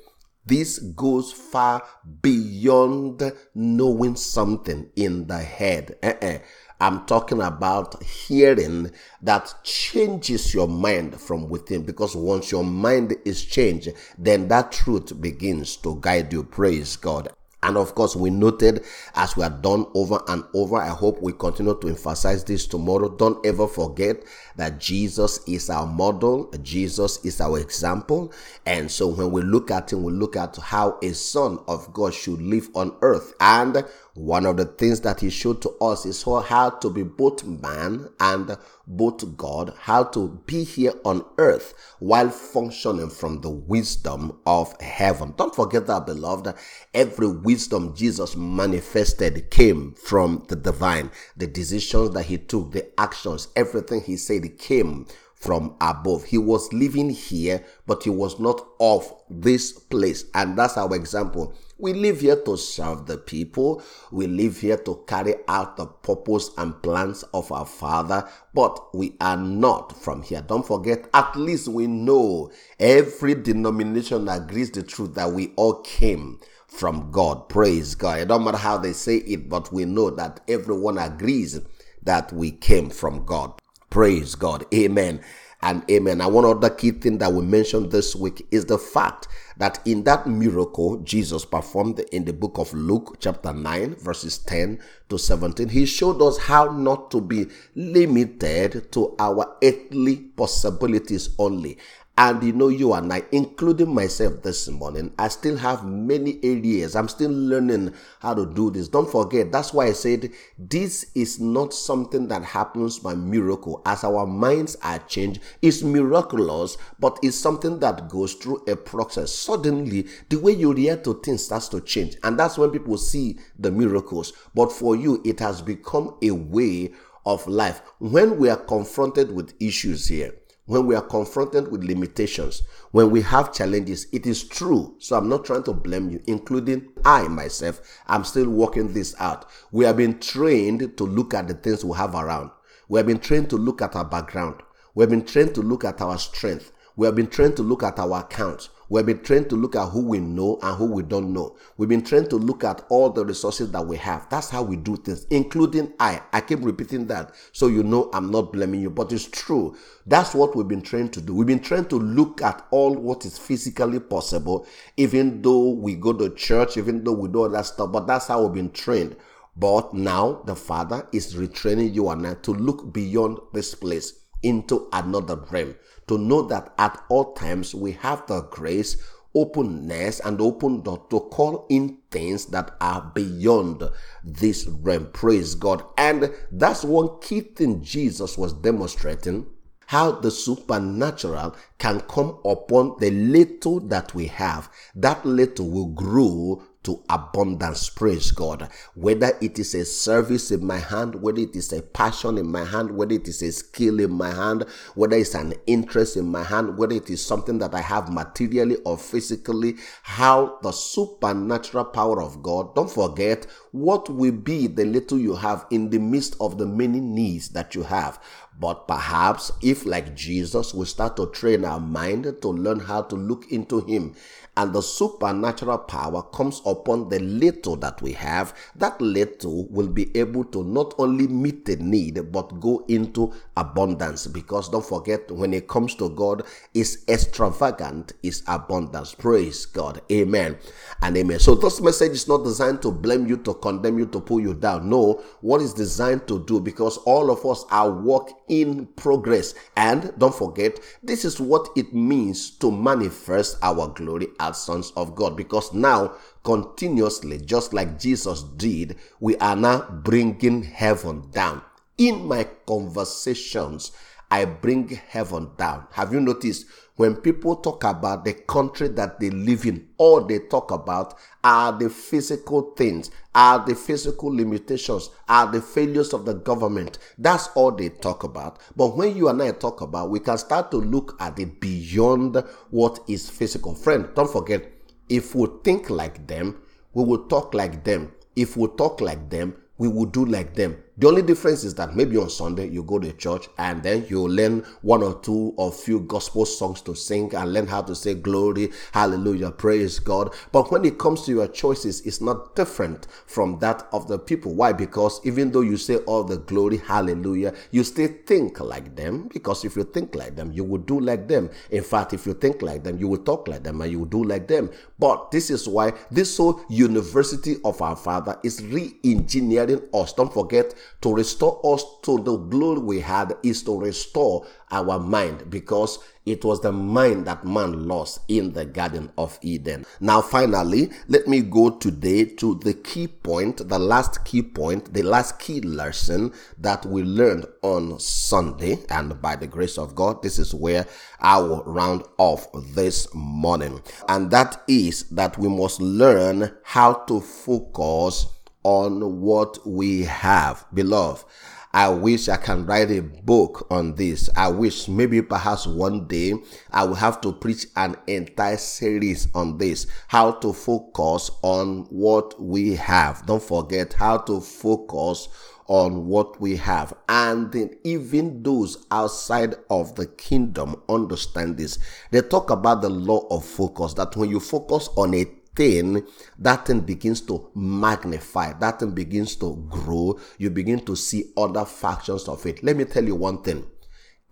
This 0.46 0.78
goes 0.78 1.32
far 1.32 1.82
beyond 2.22 3.32
knowing 3.54 4.14
something 4.14 4.90
in 4.94 5.26
the 5.26 5.38
head. 5.38 5.96
Uh-uh. 6.02 6.38
I'm 6.81 7.06
talking 7.06 7.40
about 7.40 8.02
hearing 8.02 8.90
that 9.23 9.55
changes 9.62 10.52
your 10.52 10.69
mind 10.69 11.19
from 11.20 11.49
within 11.49 11.84
because 11.84 12.14
once 12.14 12.52
your 12.52 12.64
mind 12.64 13.17
is 13.25 13.44
changed, 13.44 13.93
then 14.19 14.49
that 14.49 14.73
truth 14.73 15.19
begins 15.20 15.76
to 15.78 15.99
guide 16.00 16.32
you. 16.32 16.44
Praise 16.44 16.96
God. 16.96 17.32
And 17.62 17.76
of 17.76 17.94
course, 17.96 18.14
we 18.14 18.31
noted 18.31 18.84
as 19.14 19.37
we 19.37 19.43
are 19.43 19.50
done 19.50 19.87
over 19.94 20.23
and 20.28 20.44
over. 20.55 20.76
I 20.76 20.90
hope 20.90 21.20
we 21.20 21.32
continue 21.32 21.76
to 21.81 21.88
emphasize 21.88 22.44
this 22.44 22.64
tomorrow. 22.67 23.08
Don't 23.08 23.44
ever 23.44 23.67
forget 23.67 24.22
that 24.55 24.79
Jesus 24.79 25.40
is 25.49 25.69
our 25.69 25.87
model, 25.87 26.52
Jesus 26.62 27.25
is 27.25 27.40
our 27.40 27.58
example. 27.58 28.32
And 28.67 28.88
so 28.88 29.08
when 29.08 29.32
we 29.32 29.43
look 29.43 29.72
at 29.72 29.93
him, 29.93 30.05
we 30.05 30.12
look 30.12 30.37
at 30.37 30.56
how 30.56 30.99
a 31.02 31.12
son 31.12 31.58
of 31.67 31.93
God 31.93 32.14
should 32.14 32.40
live 32.40 32.69
on 32.75 32.94
earth. 33.00 33.34
And 33.40 33.84
one 34.16 34.46
of 34.46 34.56
the 34.56 34.64
things 34.64 35.02
that 35.02 35.20
he 35.20 35.28
showed 35.28 35.60
to 35.60 35.70
us 35.80 36.06
is 36.06 36.22
how 36.22 36.70
to 36.70 36.88
be 36.88 37.02
both 37.02 37.44
man 37.44 38.08
and 38.18 38.56
both 38.86 39.36
God, 39.36 39.74
how 39.78 40.04
to 40.04 40.40
be 40.46 40.64
here 40.64 40.94
on 41.04 41.22
earth 41.36 41.74
while 41.98 42.30
functioning 42.30 43.10
from 43.10 43.42
the 43.42 43.50
wisdom 43.50 44.38
of 44.46 44.80
heaven. 44.80 45.34
Don't 45.36 45.54
forget 45.54 45.86
that, 45.88 46.06
beloved. 46.06 46.54
Every 46.94 47.28
wisdom 47.28 47.94
Jesus 47.94 48.36
manifested 48.36 49.50
came 49.50 49.92
from 49.92 50.46
the 50.48 50.56
divine. 50.56 51.10
The 51.36 51.46
decisions 51.46 52.12
that 52.12 52.24
he 52.24 52.38
took, 52.38 52.72
the 52.72 52.98
actions, 52.98 53.48
everything 53.54 54.00
he 54.00 54.16
said 54.16 54.58
came 54.58 55.06
from 55.34 55.76
above. 55.80 56.24
He 56.24 56.38
was 56.38 56.72
living 56.72 57.10
here, 57.10 57.64
but 57.86 58.02
he 58.02 58.10
was 58.10 58.40
not 58.40 58.66
of 58.80 59.12
this 59.28 59.72
place. 59.72 60.24
And 60.34 60.58
that's 60.58 60.78
our 60.78 60.94
example. 60.94 61.54
We 61.78 61.93
live 61.93 62.20
here 62.20 62.40
to 62.43 62.56
serve 62.56 63.05
the 63.05 63.19
people. 63.19 63.82
We 64.11 64.26
live 64.26 64.61
here 64.61 64.78
to 64.78 65.05
carry 65.06 65.34
out 65.46 65.76
the 65.76 65.84
purpose 65.87 66.50
and 66.56 66.81
plans 66.82 67.23
of 67.34 67.52
our 67.52 67.67
Father, 67.67 68.26
but 68.55 68.94
we 68.94 69.14
are 69.20 69.37
not 69.37 69.94
from 69.94 70.23
here. 70.23 70.40
Don't 70.40 70.67
forget, 70.67 71.06
at 71.12 71.37
least 71.37 71.69
we 71.69 71.87
know 71.87 72.50
every 72.81 73.34
denomination 73.34 74.26
agrees 74.28 74.70
the 74.70 74.82
truth 74.82 75.14
that 75.17 75.32
we 75.32 75.52
all 75.56 75.82
came 75.82 76.40
from 76.67 77.11
God. 77.11 77.49
Praise 77.50 77.94
God. 77.94 78.20
It 78.20 78.29
don't 78.29 78.44
matter 78.44 78.56
how 78.56 78.79
they 78.79 78.94
say 78.94 79.17
it, 79.19 79.50
but 79.50 79.70
we 79.70 79.84
know 79.84 80.08
that 80.11 80.40
everyone 80.49 80.96
agrees 80.96 81.60
that 82.05 82.32
we 82.32 82.53
came 82.53 82.89
from 82.89 83.27
God. 83.27 83.53
Praise 83.91 84.34
God. 84.34 84.65
Amen 84.74 85.20
and 85.67 85.82
amen. 85.91 86.20
And 86.20 86.32
one 86.32 86.44
other 86.44 86.70
key 86.70 86.93
thing 86.93 87.19
that 87.19 87.32
we 87.32 87.43
mentioned 87.43 87.91
this 87.91 88.15
week 88.15 88.46
is 88.53 88.67
the 88.67 88.79
fact 88.79 89.27
that 89.56 89.81
in 89.85 90.05
that 90.05 90.27
miracle 90.29 90.99
Jesus 90.99 91.44
performed 91.44 91.99
in 92.13 92.25
the 92.25 92.32
book 92.32 92.58
of 92.58 92.73
Luke, 92.73 93.17
chapter 93.19 93.53
9, 93.53 93.96
verses 93.96 94.39
10 94.39 94.79
to 95.08 95.19
17, 95.19 95.69
he 95.69 95.85
showed 95.85 96.23
us 96.23 96.39
how 96.39 96.67
not 96.67 97.11
to 97.11 97.20
be 97.20 97.46
limited 97.75 98.93
to 98.93 99.17
our 99.19 99.56
earthly 99.61 100.17
possibilities 100.17 101.31
only. 101.37 101.79
And 102.19 102.43
you 102.43 102.55
know, 102.55 102.69
you 102.69 102.94
and 102.94 103.13
I, 103.13 103.25
including 103.31 103.94
myself 103.94 104.43
this 104.43 104.69
morning, 104.69 105.13
I 105.19 105.29
still 105.29 105.58
have 105.58 105.85
many 105.85 106.41
areas. 106.43 106.96
I'm 106.96 107.08
still 107.08 107.31
learning 107.31 107.93
how 108.20 108.32
to 108.32 108.46
do 108.46 108.70
this. 108.70 108.89
Don't 108.89 109.11
forget, 109.11 109.53
that's 109.53 109.75
why 109.75 109.89
I 109.89 109.93
said 109.93 110.31
this 110.58 111.11
is 111.15 111.39
not 111.39 111.75
something 111.75 112.27
that 112.29 112.43
happens 112.43 112.99
by 112.99 113.15
miracle. 113.15 113.82
As 113.85 114.03
our 114.03 114.27
minds 114.27 114.79
are 114.82 114.99
changed, 115.01 115.43
it's 115.61 115.82
miraculous, 115.82 116.79
but 116.99 117.19
it's 117.23 117.37
something 117.37 117.81
that 117.81 118.08
goes 118.08 118.32
through 118.32 118.65
a 118.67 118.77
process. 118.77 119.35
Suddenly, 119.35 120.06
the 120.31 120.39
way 120.39 120.53
you 120.53 120.73
react 120.73 121.05
to 121.05 121.20
things 121.23 121.44
starts 121.44 121.69
to 121.69 121.82
change. 121.82 122.17
And 122.23 122.39
that's 122.39 122.56
when 122.56 122.70
people 122.70 122.96
see 122.96 123.39
the 123.58 123.70
miracles. 123.70 124.32
But 124.55 124.73
for 124.73 124.96
you, 124.96 125.20
it 125.23 125.39
has 125.41 125.61
become 125.61 126.17
a 126.23 126.31
way 126.31 126.94
of 127.27 127.46
life. 127.46 127.82
When 127.99 128.39
we 128.39 128.49
are 128.49 128.56
confronted 128.56 129.32
with 129.32 129.53
issues 129.61 130.08
here, 130.08 130.32
when 130.67 130.87
we 130.87 130.94
are 130.94 131.03
confronted 131.03 131.70
with 131.70 131.85
limitations, 131.85 132.63
when 132.91 133.11
we 133.11 133.23
have 133.23 133.53
challenges, 133.53 134.06
it 134.13 134.27
is 134.27 134.44
true. 134.44 134.94
So 134.99 135.17
I'm 135.17 135.29
not 135.29 135.44
trying 135.44 135.63
to 135.65 135.73
blame 135.73 136.11
you, 136.11 136.20
including 136.27 136.89
I 137.05 137.29
myself. 137.29 137.81
I'm 138.06 138.25
still 138.25 138.51
working 138.51 138.93
this 138.93 139.15
out. 139.19 139.49
We 139.73 139.85
have 139.85 139.96
been 139.96 140.19
trained 140.19 140.96
to 140.96 141.05
look 141.05 141.35
at 141.35 141.49
the 141.49 141.55
things 141.55 141.85
we 141.85 141.96
have 141.96 142.15
around. 142.15 142.51
We 142.89 142.99
have 142.99 143.06
been 143.06 143.20
trained 143.20 143.51
to 143.51 143.56
look 143.56 143.81
at 143.81 143.96
our 143.96 144.05
background. 144.05 144.63
We 144.94 145.03
have 145.03 145.11
been 145.11 145.25
trained 145.25 145.55
to 145.55 145.63
look 145.63 145.85
at 145.85 146.01
our 146.01 146.19
strength. 146.19 146.73
We 146.96 147.06
have 147.06 147.15
been 147.15 147.29
trained 147.29 147.56
to 147.56 147.63
look 147.63 147.82
at 147.82 147.99
our 147.99 148.20
accounts. 148.20 148.69
We've 148.88 149.05
been 149.05 149.22
trained 149.22 149.50
to 149.50 149.56
look 149.56 149.74
at 149.74 149.88
who 149.88 150.00
we 150.00 150.20
know 150.20 150.58
and 150.62 150.76
who 150.76 150.86
we 150.86 151.02
don't 151.02 151.32
know. 151.32 151.56
We've 151.76 151.88
been 151.88 152.05
trained 152.05 152.31
to 152.31 152.36
look 152.36 152.62
at 152.62 152.84
all 152.88 153.10
the 153.10 153.24
resources 153.24 153.70
that 153.72 153.86
we 153.86 153.96
have. 153.96 154.28
That's 154.31 154.48
how 154.48 154.62
we 154.62 154.76
do 154.76 154.96
things, 154.96 155.26
including 155.31 155.93
I. 155.98 156.22
I 156.32 156.40
keep 156.40 156.60
repeating 156.62 157.06
that 157.08 157.34
so 157.52 157.66
you 157.66 157.82
know 157.82 158.10
I'm 158.12 158.31
not 158.31 158.52
blaming 158.52 158.81
you, 158.81 158.90
but 158.90 159.12
it's 159.12 159.26
true. 159.26 159.76
That's 160.06 160.34
what 160.34 160.55
we've 160.55 160.69
been 160.69 160.82
trained 160.82 161.12
to 161.14 161.20
do. 161.20 161.34
We've 161.34 161.46
been 161.46 161.60
trained 161.60 161.90
to 161.90 161.98
look 161.98 162.43
at 162.43 162.64
all 162.70 162.94
what 162.94 163.24
is 163.24 163.38
physically 163.38 163.98
possible, 163.98 164.66
even 164.96 165.43
though 165.43 165.70
we 165.70 165.96
go 165.96 166.12
to 166.12 166.31
church, 166.31 166.76
even 166.76 167.02
though 167.02 167.12
we 167.12 167.28
do 167.28 167.40
all 167.40 167.48
that 167.48 167.66
stuff, 167.66 167.90
but 167.90 168.06
that's 168.06 168.28
how 168.28 168.44
we've 168.44 168.55
been 168.55 168.70
trained. 168.70 169.16
But 169.56 169.94
now 169.94 170.43
the 170.44 170.55
Father 170.55 171.08
is 171.12 171.34
retraining 171.34 171.94
you 171.94 172.10
and 172.10 172.26
I 172.26 172.34
to 172.34 172.52
look 172.52 172.93
beyond 172.93 173.38
this 173.52 173.74
place 173.74 174.12
into 174.43 174.88
another 174.93 175.36
realm 175.50 175.74
to 176.08 176.19
know 176.19 176.43
that 176.43 176.72
at 176.79 177.03
all 177.08 177.32
times 177.32 177.75
we 177.75 177.93
have 177.93 178.27
the 178.27 178.43
grace, 178.43 178.96
openness, 179.34 180.20
and 180.20 180.41
open 180.41 180.81
door 180.81 181.06
to 181.10 181.20
call 181.20 181.67
in 181.69 181.98
things 182.10 182.46
that 182.46 182.75
are 182.81 183.10
beyond 183.15 183.82
this 184.25 184.67
realm. 184.67 185.10
Praise 185.13 185.55
God. 185.55 185.84
And 185.98 186.32
that's 186.51 186.84
one 186.84 187.20
key 187.20 187.41
thing 187.41 187.82
Jesus 187.82 188.39
was 188.39 188.53
demonstrating 188.53 189.46
how 189.86 190.10
the 190.10 190.31
supernatural 190.31 191.55
can 191.79 192.01
come 192.01 192.39
upon 192.44 192.96
the 192.98 193.10
little 193.10 193.81
that 193.81 194.15
we 194.15 194.27
have. 194.27 194.69
That 194.94 195.25
little 195.25 195.70
will 195.70 195.93
grow 195.93 196.63
to 196.86 197.02
abundance. 197.10 197.90
Praise 197.90 198.31
God. 198.31 198.69
Whether 198.94 199.32
it 199.43 199.58
is 199.58 199.74
a 199.74 199.84
service 199.84 200.52
in 200.52 200.64
my 200.64 200.78
hand, 200.78 201.16
whether 201.16 201.40
it 201.40 201.56
is 201.56 201.72
a 201.72 201.82
passion 201.82 202.38
in 202.38 202.46
my 202.46 202.64
hand, 202.64 202.96
whether 202.96 203.14
it 203.14 203.26
is 203.26 203.43
a 203.43 203.50
skill 203.50 203.98
in 203.98 204.12
my 204.12 204.32
hand, 204.32 204.64
whether 204.94 205.16
it's 205.16 205.34
an 205.34 205.55
interest 205.66 206.16
in 206.16 206.26
my 206.28 206.44
hand, 206.44 206.78
whether 206.78 206.94
it 206.94 207.10
is 207.10 207.24
something 207.24 207.58
that 207.58 207.74
I 207.74 207.81
have 207.81 208.12
materially 208.12 208.76
or 208.84 208.96
physically, 208.96 209.74
how 210.05 210.58
the 210.62 210.70
supernatural 210.70 211.86
power 211.86 212.22
of 212.22 212.40
God, 212.43 212.74
don't 212.76 212.90
forget 212.90 213.46
what 213.72 214.08
will 214.08 214.32
be 214.32 214.69
the 214.69 214.84
little 214.84 215.19
you 215.19 215.34
have 215.34 215.66
in 215.70 215.90
the 215.90 215.98
midst 215.98 216.36
of 216.40 216.56
the 216.56 216.66
many 216.66 217.00
needs 217.00 217.48
that 217.50 217.74
you 217.74 217.82
have. 217.82 218.20
But 218.58 218.88
perhaps 218.88 219.52
if, 219.60 219.84
like 219.84 220.14
Jesus, 220.14 220.72
we 220.72 220.86
start 220.86 221.16
to 221.16 221.26
train 221.26 221.64
our 221.64 221.81
mind 221.81 222.36
to 222.40 222.48
learn 222.48 222.81
how 222.81 223.02
to 223.02 223.16
look 223.16 223.50
into 223.52 223.81
Him 223.81 224.14
and 224.56 224.72
the 224.72 224.81
supernatural 224.81 225.79
power 225.79 226.22
comes 226.22 226.63
upon 226.65 227.08
the 227.08 227.19
little 227.20 227.77
that 227.77 228.01
we 228.01 228.13
have, 228.13 228.55
that 228.77 229.01
little 229.01 229.67
will 229.69 229.89
be 229.89 230.17
able 230.17 230.44
to 230.44 230.65
not 230.65 230.94
only 230.98 231.27
meet 231.27 231.65
the 231.67 231.77
need 231.77 232.32
but 232.32 232.60
go 232.60 232.84
into 232.89 233.32
abundance. 233.56 234.27
Because 234.27 234.69
don't 234.69 234.84
forget, 234.84 235.31
when 235.31 235.53
it 235.53 235.69
comes 235.69 235.94
to 235.96 236.08
God, 236.10 236.43
is 236.75 237.05
extravagant, 237.08 238.13
is 238.22 238.43
abundance. 238.46 239.15
Praise 239.15 239.67
God. 239.67 240.01
Amen 240.10 240.56
and 241.03 241.17
amen. 241.17 241.39
So 241.39 241.55
this 241.55 241.81
message 241.81 242.13
is 242.13 242.29
not 242.29 242.44
designed 242.44 242.82
to 242.82 242.91
blame 242.91 243.27
you, 243.27 243.36
to 243.39 243.55
condemn 243.55 243.98
you, 243.98 244.06
to 244.06 244.20
pull 244.20 244.41
you 244.41 244.55
down. 244.55 244.89
No, 244.89 245.22
what 245.41 245.60
is 245.60 245.75
designed 245.75 246.27
to 246.29 246.44
do 246.46 246.60
because 246.60 246.96
all 246.98 247.31
of 247.31 247.44
us 247.44 247.65
are 247.70 247.91
work 247.91 248.31
in 248.48 248.86
progress. 248.96 249.55
And 249.77 250.13
don't 250.19 250.34
forget, 250.34 250.81
this 251.03 251.25
is 251.25 251.41
what 251.41 251.69
it 251.77 251.93
means 251.93 252.51
to 252.58 252.70
manifest 252.70 253.58
our 253.63 253.89
glory 253.89 254.29
sons 254.55 254.93
of 254.96 255.15
God 255.15 255.36
because 255.36 255.72
now 255.72 256.15
continuously, 256.44 257.38
just 257.38 257.72
like 257.72 257.98
Jesus 257.98 258.43
did, 258.43 258.96
we 259.19 259.36
are 259.38 259.56
now 259.56 259.88
bringing 259.91 260.62
heaven 260.62 261.29
down. 261.32 261.62
In 261.98 262.26
my 262.26 262.44
conversations, 262.67 263.93
I 264.31 264.44
bring 264.44 264.88
heaven 264.88 265.50
down. 265.56 265.86
Have 265.93 266.12
you 266.12 266.20
noticed? 266.20 266.67
When 266.96 267.17
people 267.17 267.56
talk 267.56 267.84
about 267.84 268.24
the 268.24 268.32
country 268.32 268.88
that 268.88 269.20
they 269.20 269.29
live 269.29 269.67
in, 269.67 269.86
all 269.98 270.22
they 270.22 270.38
talk 270.38 270.70
about 270.70 271.15
are 271.44 271.70
the 271.70 271.91
physical 271.91 272.72
things, 272.72 273.10
are 273.34 273.65
the 273.65 273.74
physical 273.74 274.34
limitations, 274.34 275.10
are 275.29 275.53
the 275.53 275.60
failures 275.60 276.15
of 276.15 276.24
the 276.24 276.32
government. 276.32 276.98
That's 277.19 277.48
all 277.48 277.70
they 277.70 277.91
talk 277.91 278.24
about. 278.24 278.60
But 278.74 278.96
when 278.96 279.15
you 279.15 279.29
and 279.29 279.43
I 279.43 279.53
talk 279.53 279.82
about, 279.82 280.08
we 280.08 280.20
can 280.20 280.38
start 280.38 280.70
to 280.70 280.79
look 280.79 281.17
at 281.20 281.38
it 281.38 281.60
beyond 281.60 282.43
what 282.70 283.00
is 283.08 283.29
physical. 283.29 283.74
Friend, 283.74 284.08
don't 284.15 284.31
forget, 284.31 284.72
if 285.10 285.34
we 285.34 285.48
think 285.62 285.91
like 285.91 286.26
them, 286.26 286.62
we 286.94 287.05
will 287.05 287.26
talk 287.29 287.53
like 287.53 287.84
them. 287.84 288.12
If 288.34 288.56
we 288.56 288.69
talk 288.69 289.03
like 289.03 289.29
them, 289.29 289.55
we 289.76 289.88
will 289.88 290.06
do 290.06 290.24
like 290.24 290.55
them. 290.55 290.79
The 290.98 291.08
only 291.08 291.20
difference 291.20 291.62
is 291.62 291.74
that 291.74 291.94
maybe 291.94 292.17
on 292.17 292.31
Sunday 292.31 292.70
you 292.70 292.82
go 292.82 292.98
to 292.98 293.12
church 293.12 293.48
and 293.58 293.82
then 293.82 294.06
you 294.08 294.26
learn 294.26 294.65
one 294.81 295.03
or 295.03 295.20
two 295.20 295.53
or 295.58 295.70
few 295.70 296.00
gospel 296.00 296.46
songs 296.46 296.81
to 296.82 296.94
sing 296.94 297.34
and 297.34 297.53
learn 297.53 297.67
how 297.67 297.82
to 297.82 297.94
say 297.94 298.15
glory, 298.15 298.70
hallelujah, 298.93 299.50
praise 299.50 299.98
God. 299.98 300.32
But 300.53 300.70
when 300.70 300.86
it 300.86 300.96
comes 300.98 301.26
to 301.26 301.32
your 301.32 301.48
choices, 301.48 302.00
it's 302.06 302.22
not 302.22 302.56
different 302.56 303.08
from 303.26 303.58
that 303.58 303.86
of 303.93 304.08
the 304.08 304.19
people. 304.19 304.55
Why? 304.55 304.72
Because 304.72 305.20
even 305.24 305.53
though 305.53 305.60
you 305.60 305.76
say 305.76 305.96
all 305.96 306.24
the 306.24 306.38
glory, 306.38 306.79
hallelujah, 306.79 307.53
you 307.72 307.84
still 307.84 308.08
think 308.24 308.58
like 308.60 308.96
them. 308.96 309.29
Because 309.31 309.67
if 309.67 309.76
you 309.76 309.84
think 309.84 310.15
like 310.15 310.34
them, 310.34 310.50
you 310.53 310.65
will 310.65 310.79
do 310.79 310.98
like 310.98 311.29
them. 311.29 311.50
In 311.70 311.82
fact, 311.82 312.15
if 312.15 312.24
you 312.24 312.32
think 312.32 312.62
like 312.62 312.84
them, 312.84 312.96
you 312.96 313.06
will 313.06 313.22
talk 313.22 313.48
like 313.48 313.62
them 313.62 313.82
and 313.82 313.93
you 313.93 313.98
will 313.98 314.06
do 314.06 314.24
like 314.24 314.48
them. 314.48 314.70
But 314.98 315.31
this 315.31 315.50
is 315.50 315.69
why 315.69 315.93
this 316.10 316.38
whole 316.38 316.62
university 316.70 317.56
of 317.67 317.82
our 317.82 317.96
Father 317.96 318.38
is 318.43 318.65
re-engineering 318.65 319.82
us. 319.93 320.15
Don't 320.15 320.32
forget 320.32 320.74
to 321.00 321.14
restore 321.14 321.60
us 321.64 321.84
to 322.02 322.19
the 322.19 322.36
glory 322.36 322.81
we 322.81 323.00
had 323.00 323.34
is 323.43 323.62
to 323.64 323.78
restore 323.78 324.46
our 324.70 324.98
mind 324.98 325.48
because 325.50 325.98
it 326.26 326.44
was 326.44 326.60
the 326.60 326.72
mind 326.72 327.24
that 327.26 327.46
man 327.46 327.86
lost 327.86 328.19
in 328.26 328.52
the 328.52 328.66
Garden 328.66 329.12
of 329.16 329.38
Eden. 329.43 329.86
Now, 330.00 330.20
finally, 330.20 330.90
let 331.06 331.28
me 331.28 331.40
go 331.40 331.70
today 331.70 332.24
to 332.24 332.56
the 332.56 332.74
key 332.74 333.06
point, 333.06 333.69
the 333.69 333.78
last 333.78 334.24
key 334.24 334.43
point, 334.43 334.93
the 334.93 335.05
last 335.05 335.38
key 335.38 335.60
lesson 335.60 336.32
that 336.58 336.84
we 336.84 337.05
learned 337.05 337.46
on 337.62 338.00
Sunday. 338.00 338.78
And 338.90 339.22
by 339.22 339.36
the 339.36 339.46
grace 339.46 339.78
of 339.78 339.94
God, 339.94 340.20
this 340.22 340.40
is 340.40 340.52
where 340.52 340.86
I 341.20 341.38
will 341.38 341.62
round 341.62 342.02
off 342.19 342.48
this 342.74 343.06
morning. 343.14 343.81
And 344.08 344.28
that 344.32 344.62
is 344.66 345.05
that 345.10 345.38
we 345.38 345.48
must 345.48 345.81
learn 345.81 346.56
how 346.64 346.94
to 347.06 347.20
focus 347.20 348.26
on 348.67 349.20
what 349.20 349.65
we 349.65 350.03
have. 350.03 350.67
Beloved, 350.75 351.25
I 351.73 351.89
wish 351.89 352.29
I 352.29 352.37
can 352.37 352.67
write 352.67 352.91
a 352.91 353.01
book 353.01 353.65
on 353.70 353.94
this. 353.94 354.29
I 354.35 354.49
wish 354.49 354.89
maybe 354.89 355.23
perhaps 355.23 355.69
one 355.69 356.08
day 356.08 356.35
I 356.73 356.82
will 356.82 356.96
have 356.96 357.20
to 357.20 357.32
preach 357.32 357.67
an 357.77 357.94
entire 358.08 358.56
series 358.56 359.29
on 359.37 359.58
this. 359.58 359.87
How 360.08 360.32
to 360.32 360.53
focus 360.53 361.31
on 361.43 361.87
what 361.91 362.43
we 362.43 362.75
have. 362.75 363.25
Don't 363.25 363.43
forget 363.43 363.93
how 363.93 364.19
to 364.19 364.41
focus 364.41 365.29
on 365.69 366.06
what 366.06 366.41
we 366.41 366.56
have. 366.56 366.93
And 367.08 367.77
even 367.85 368.43
those 368.43 368.85
outside 368.91 369.55
of 369.70 369.94
the 369.94 370.06
kingdom 370.06 370.82
understand 370.89 371.56
this. 371.56 371.79
They 372.11 372.23
talk 372.23 372.51
about 372.51 372.82
the 372.82 372.91
law 372.91 373.29
of 373.31 373.44
focus 373.44 373.94
that 373.94 374.17
when 374.17 374.29
you 374.29 374.41
focus 374.41 374.89
on 374.96 375.15
a 375.15 375.25
thing, 375.56 376.06
that 376.39 376.67
thing 376.67 376.81
begins 376.81 377.20
to 377.22 377.51
magnify, 377.55 378.53
that 378.60 378.79
thing 378.81 378.93
begins 378.93 379.34
to 379.36 379.67
grow. 379.69 380.19
You 380.39 380.51
begin 380.51 380.84
to 380.84 380.94
see 380.94 381.32
other 381.36 381.65
factions 381.65 382.29
of 382.29 382.44
it. 382.46 382.63
Let 382.63 382.77
me 382.77 382.84
tell 382.84 383.05
you 383.05 383.17
one 383.17 383.43
thing 383.43 383.67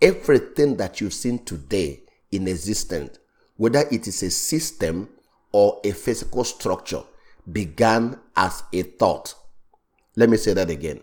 everything 0.01 0.77
that 0.77 1.01
you've 1.01 1.13
seen 1.13 1.43
today 1.45 2.01
in 2.31 2.47
existence, 2.47 3.19
whether 3.55 3.83
it 3.91 4.07
is 4.07 4.23
a 4.23 4.29
system 4.29 5.09
or 5.51 5.79
a 5.83 5.91
physical 5.91 6.43
structure, 6.43 7.01
began 7.51 8.19
as 8.35 8.63
a 8.73 8.83
thought. 8.83 9.33
Let 10.15 10.29
me 10.29 10.37
say 10.37 10.53
that 10.53 10.69
again. 10.69 11.01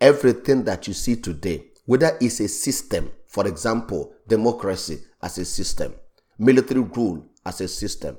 Everything 0.00 0.64
that 0.64 0.86
you 0.86 0.94
see 0.94 1.16
today, 1.16 1.64
whether 1.86 2.16
it's 2.20 2.40
a 2.40 2.48
system, 2.48 3.10
for 3.26 3.46
example, 3.46 4.12
democracy 4.28 5.02
as 5.22 5.38
a 5.38 5.44
system, 5.44 5.94
military 6.38 6.80
rule 6.80 7.26
as 7.44 7.60
a 7.60 7.68
system, 7.68 8.16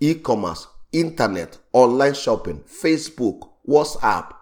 e-commerce, 0.00 0.66
internet, 0.92 1.58
online 1.72 2.14
shopping, 2.14 2.60
Facebook, 2.60 3.50
WhatsApp, 3.68 4.32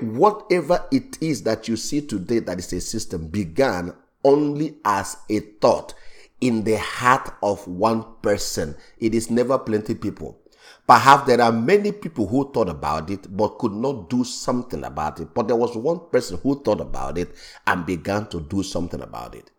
whatever 0.00 0.84
it 0.92 1.18
is 1.22 1.42
that 1.44 1.68
you 1.68 1.76
see 1.76 2.00
today 2.00 2.38
that 2.40 2.58
is 2.58 2.72
a 2.72 2.80
system 2.80 3.28
began 3.28 3.94
only 4.24 4.76
as 4.84 5.16
a 5.30 5.40
thought 5.40 5.94
in 6.40 6.64
the 6.64 6.78
heart 6.78 7.30
of 7.42 7.66
one 7.66 8.04
person. 8.22 8.76
It 8.98 9.14
is 9.14 9.30
never 9.30 9.58
plenty 9.58 9.94
people. 9.94 10.38
Perhaps 10.86 11.26
there 11.26 11.40
are 11.40 11.52
many 11.52 11.92
people 11.92 12.26
who 12.26 12.52
thought 12.52 12.68
about 12.68 13.10
it 13.10 13.34
but 13.36 13.58
could 13.58 13.72
not 13.72 14.08
do 14.08 14.22
something 14.24 14.84
about 14.84 15.20
it. 15.20 15.32
But 15.34 15.48
there 15.48 15.56
was 15.56 15.76
one 15.76 16.00
person 16.10 16.38
who 16.42 16.62
thought 16.62 16.80
about 16.80 17.18
it 17.18 17.34
and 17.66 17.86
began 17.86 18.26
to 18.28 18.40
do 18.40 18.62
something 18.62 19.00
about 19.00 19.34
it. 19.34 19.50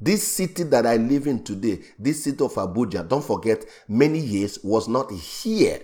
This 0.00 0.26
city 0.26 0.64
that 0.64 0.86
I 0.86 0.96
live 0.96 1.26
in 1.26 1.42
today, 1.42 1.80
this 1.98 2.24
city 2.24 2.44
of 2.44 2.54
Abuja, 2.54 3.08
don't 3.08 3.24
forget, 3.24 3.64
many 3.88 4.18
years 4.18 4.58
was 4.62 4.88
not 4.88 5.10
here. 5.12 5.80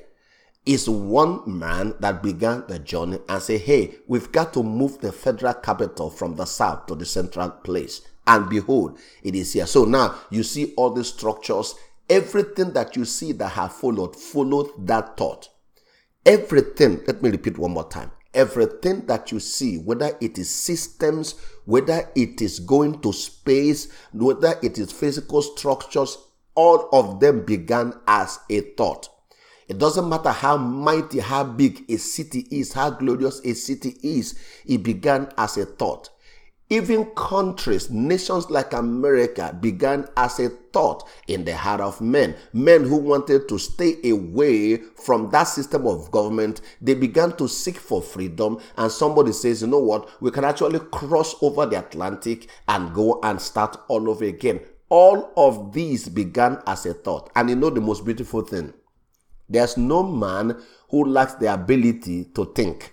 Is 0.64 0.88
one 0.88 1.42
man 1.58 1.94
that 1.98 2.22
began 2.22 2.64
the 2.68 2.78
journey 2.78 3.18
and 3.28 3.42
say, 3.42 3.58
Hey, 3.58 3.96
we've 4.06 4.30
got 4.30 4.52
to 4.52 4.62
move 4.62 5.00
the 5.00 5.10
federal 5.10 5.54
capital 5.54 6.08
from 6.08 6.36
the 6.36 6.44
south 6.44 6.86
to 6.86 6.94
the 6.94 7.04
central 7.04 7.50
place. 7.50 8.02
And 8.28 8.48
behold, 8.48 8.96
it 9.24 9.34
is 9.34 9.54
here. 9.54 9.66
So 9.66 9.84
now 9.84 10.14
you 10.30 10.44
see 10.44 10.72
all 10.76 10.90
these 10.90 11.08
structures 11.08 11.74
Everything 12.12 12.72
that 12.72 12.94
you 12.94 13.06
see 13.06 13.32
that 13.32 13.48
have 13.48 13.72
followed, 13.72 14.14
followed 14.16 14.68
that 14.86 15.16
thought. 15.16 15.48
Everything, 16.26 17.00
let 17.06 17.22
me 17.22 17.30
repeat 17.30 17.56
one 17.56 17.70
more 17.72 17.88
time. 17.88 18.10
Everything 18.34 19.06
that 19.06 19.32
you 19.32 19.40
see, 19.40 19.78
whether 19.78 20.14
it 20.20 20.36
is 20.38 20.50
systems, 20.54 21.36
whether 21.64 22.08
it 22.14 22.42
is 22.42 22.60
going 22.60 23.00
to 23.00 23.12
space, 23.12 23.88
whether 24.12 24.58
it 24.62 24.78
is 24.78 24.92
physical 24.92 25.42
structures, 25.42 26.18
all 26.54 26.88
of 26.92 27.20
them 27.20 27.44
began 27.44 27.94
as 28.06 28.38
a 28.50 28.60
thought. 28.60 29.08
It 29.68 29.78
doesn't 29.78 30.08
matter 30.08 30.30
how 30.30 30.56
mighty, 30.56 31.20
how 31.20 31.44
big 31.44 31.84
a 31.88 31.96
city 31.96 32.46
is, 32.50 32.72
how 32.72 32.90
glorious 32.90 33.40
a 33.44 33.54
city 33.54 33.96
is, 34.02 34.38
it 34.66 34.82
began 34.82 35.32
as 35.38 35.56
a 35.56 35.64
thought. 35.64 36.10
Even 36.72 37.04
countries, 37.16 37.90
nations 37.90 38.48
like 38.48 38.72
America 38.72 39.54
began 39.60 40.08
as 40.16 40.40
a 40.40 40.48
thought 40.48 41.06
in 41.28 41.44
the 41.44 41.54
heart 41.54 41.82
of 41.82 42.00
men. 42.00 42.34
Men 42.54 42.84
who 42.84 42.96
wanted 42.96 43.46
to 43.50 43.58
stay 43.58 43.98
away 44.08 44.78
from 44.78 45.28
that 45.32 45.44
system 45.44 45.86
of 45.86 46.10
government, 46.10 46.62
they 46.80 46.94
began 46.94 47.36
to 47.36 47.46
seek 47.46 47.76
for 47.76 48.00
freedom. 48.00 48.58
And 48.78 48.90
somebody 48.90 49.32
says, 49.32 49.60
you 49.60 49.68
know 49.68 49.80
what, 49.80 50.08
we 50.22 50.30
can 50.30 50.44
actually 50.44 50.78
cross 50.78 51.34
over 51.42 51.66
the 51.66 51.78
Atlantic 51.78 52.48
and 52.66 52.94
go 52.94 53.20
and 53.22 53.38
start 53.38 53.76
all 53.88 54.08
over 54.08 54.24
again. 54.24 54.60
All 54.88 55.30
of 55.36 55.74
these 55.74 56.08
began 56.08 56.62
as 56.66 56.86
a 56.86 56.94
thought. 56.94 57.28
And 57.36 57.50
you 57.50 57.56
know 57.56 57.68
the 57.68 57.82
most 57.82 58.02
beautiful 58.02 58.40
thing? 58.40 58.72
There's 59.46 59.76
no 59.76 60.02
man 60.02 60.58
who 60.88 61.04
lacks 61.04 61.34
the 61.34 61.52
ability 61.52 62.30
to 62.34 62.46
think. 62.54 62.91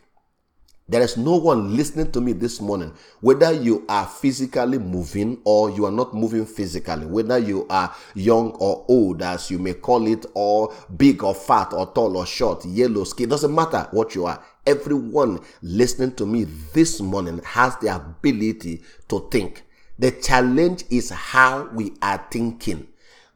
There 0.90 1.04
is 1.04 1.18
no 1.18 1.36
one 1.36 1.78
listening 1.78 2.12
to 2.14 2.22
me 2.22 2.34
this 2.34 2.60
morning, 2.60 2.92
whether 3.22 3.52
you 3.52 3.86
are 3.88 4.08
physically 4.08 4.80
moving 4.80 5.40
or 5.44 5.70
you 5.70 5.86
are 5.86 5.92
not 5.92 6.16
moving 6.16 6.48
physically, 6.48 7.06
whether 7.06 7.38
you 7.38 7.68
are 7.70 7.94
young 8.16 8.54
or 8.54 8.86
old, 8.88 9.22
as 9.22 9.52
you 9.52 9.60
may 9.60 9.76
call 9.76 10.08
it, 10.08 10.26
or 10.34 10.74
big 10.98 11.24
or 11.24 11.36
fat 11.36 11.74
or 11.74 11.94
tall 11.94 12.18
or 12.18 12.26
short, 12.26 12.66
yellow 12.66 13.04
skin, 13.04 13.30
doesn't 13.30 13.54
matter 13.54 13.88
what 13.92 14.16
you 14.16 14.26
are. 14.26 14.44
Everyone 14.66 15.40
listening 15.62 16.16
to 16.16 16.26
me 16.26 16.46
this 16.74 17.00
morning 17.00 17.40
has 17.46 17.78
the 17.78 17.96
ability 17.96 18.82
to 19.10 19.28
think. 19.30 19.62
The 20.00 20.10
challenge 20.10 20.86
is 20.90 21.12
how 21.12 21.70
we 21.72 21.94
are 22.02 22.26
thinking. 22.32 22.88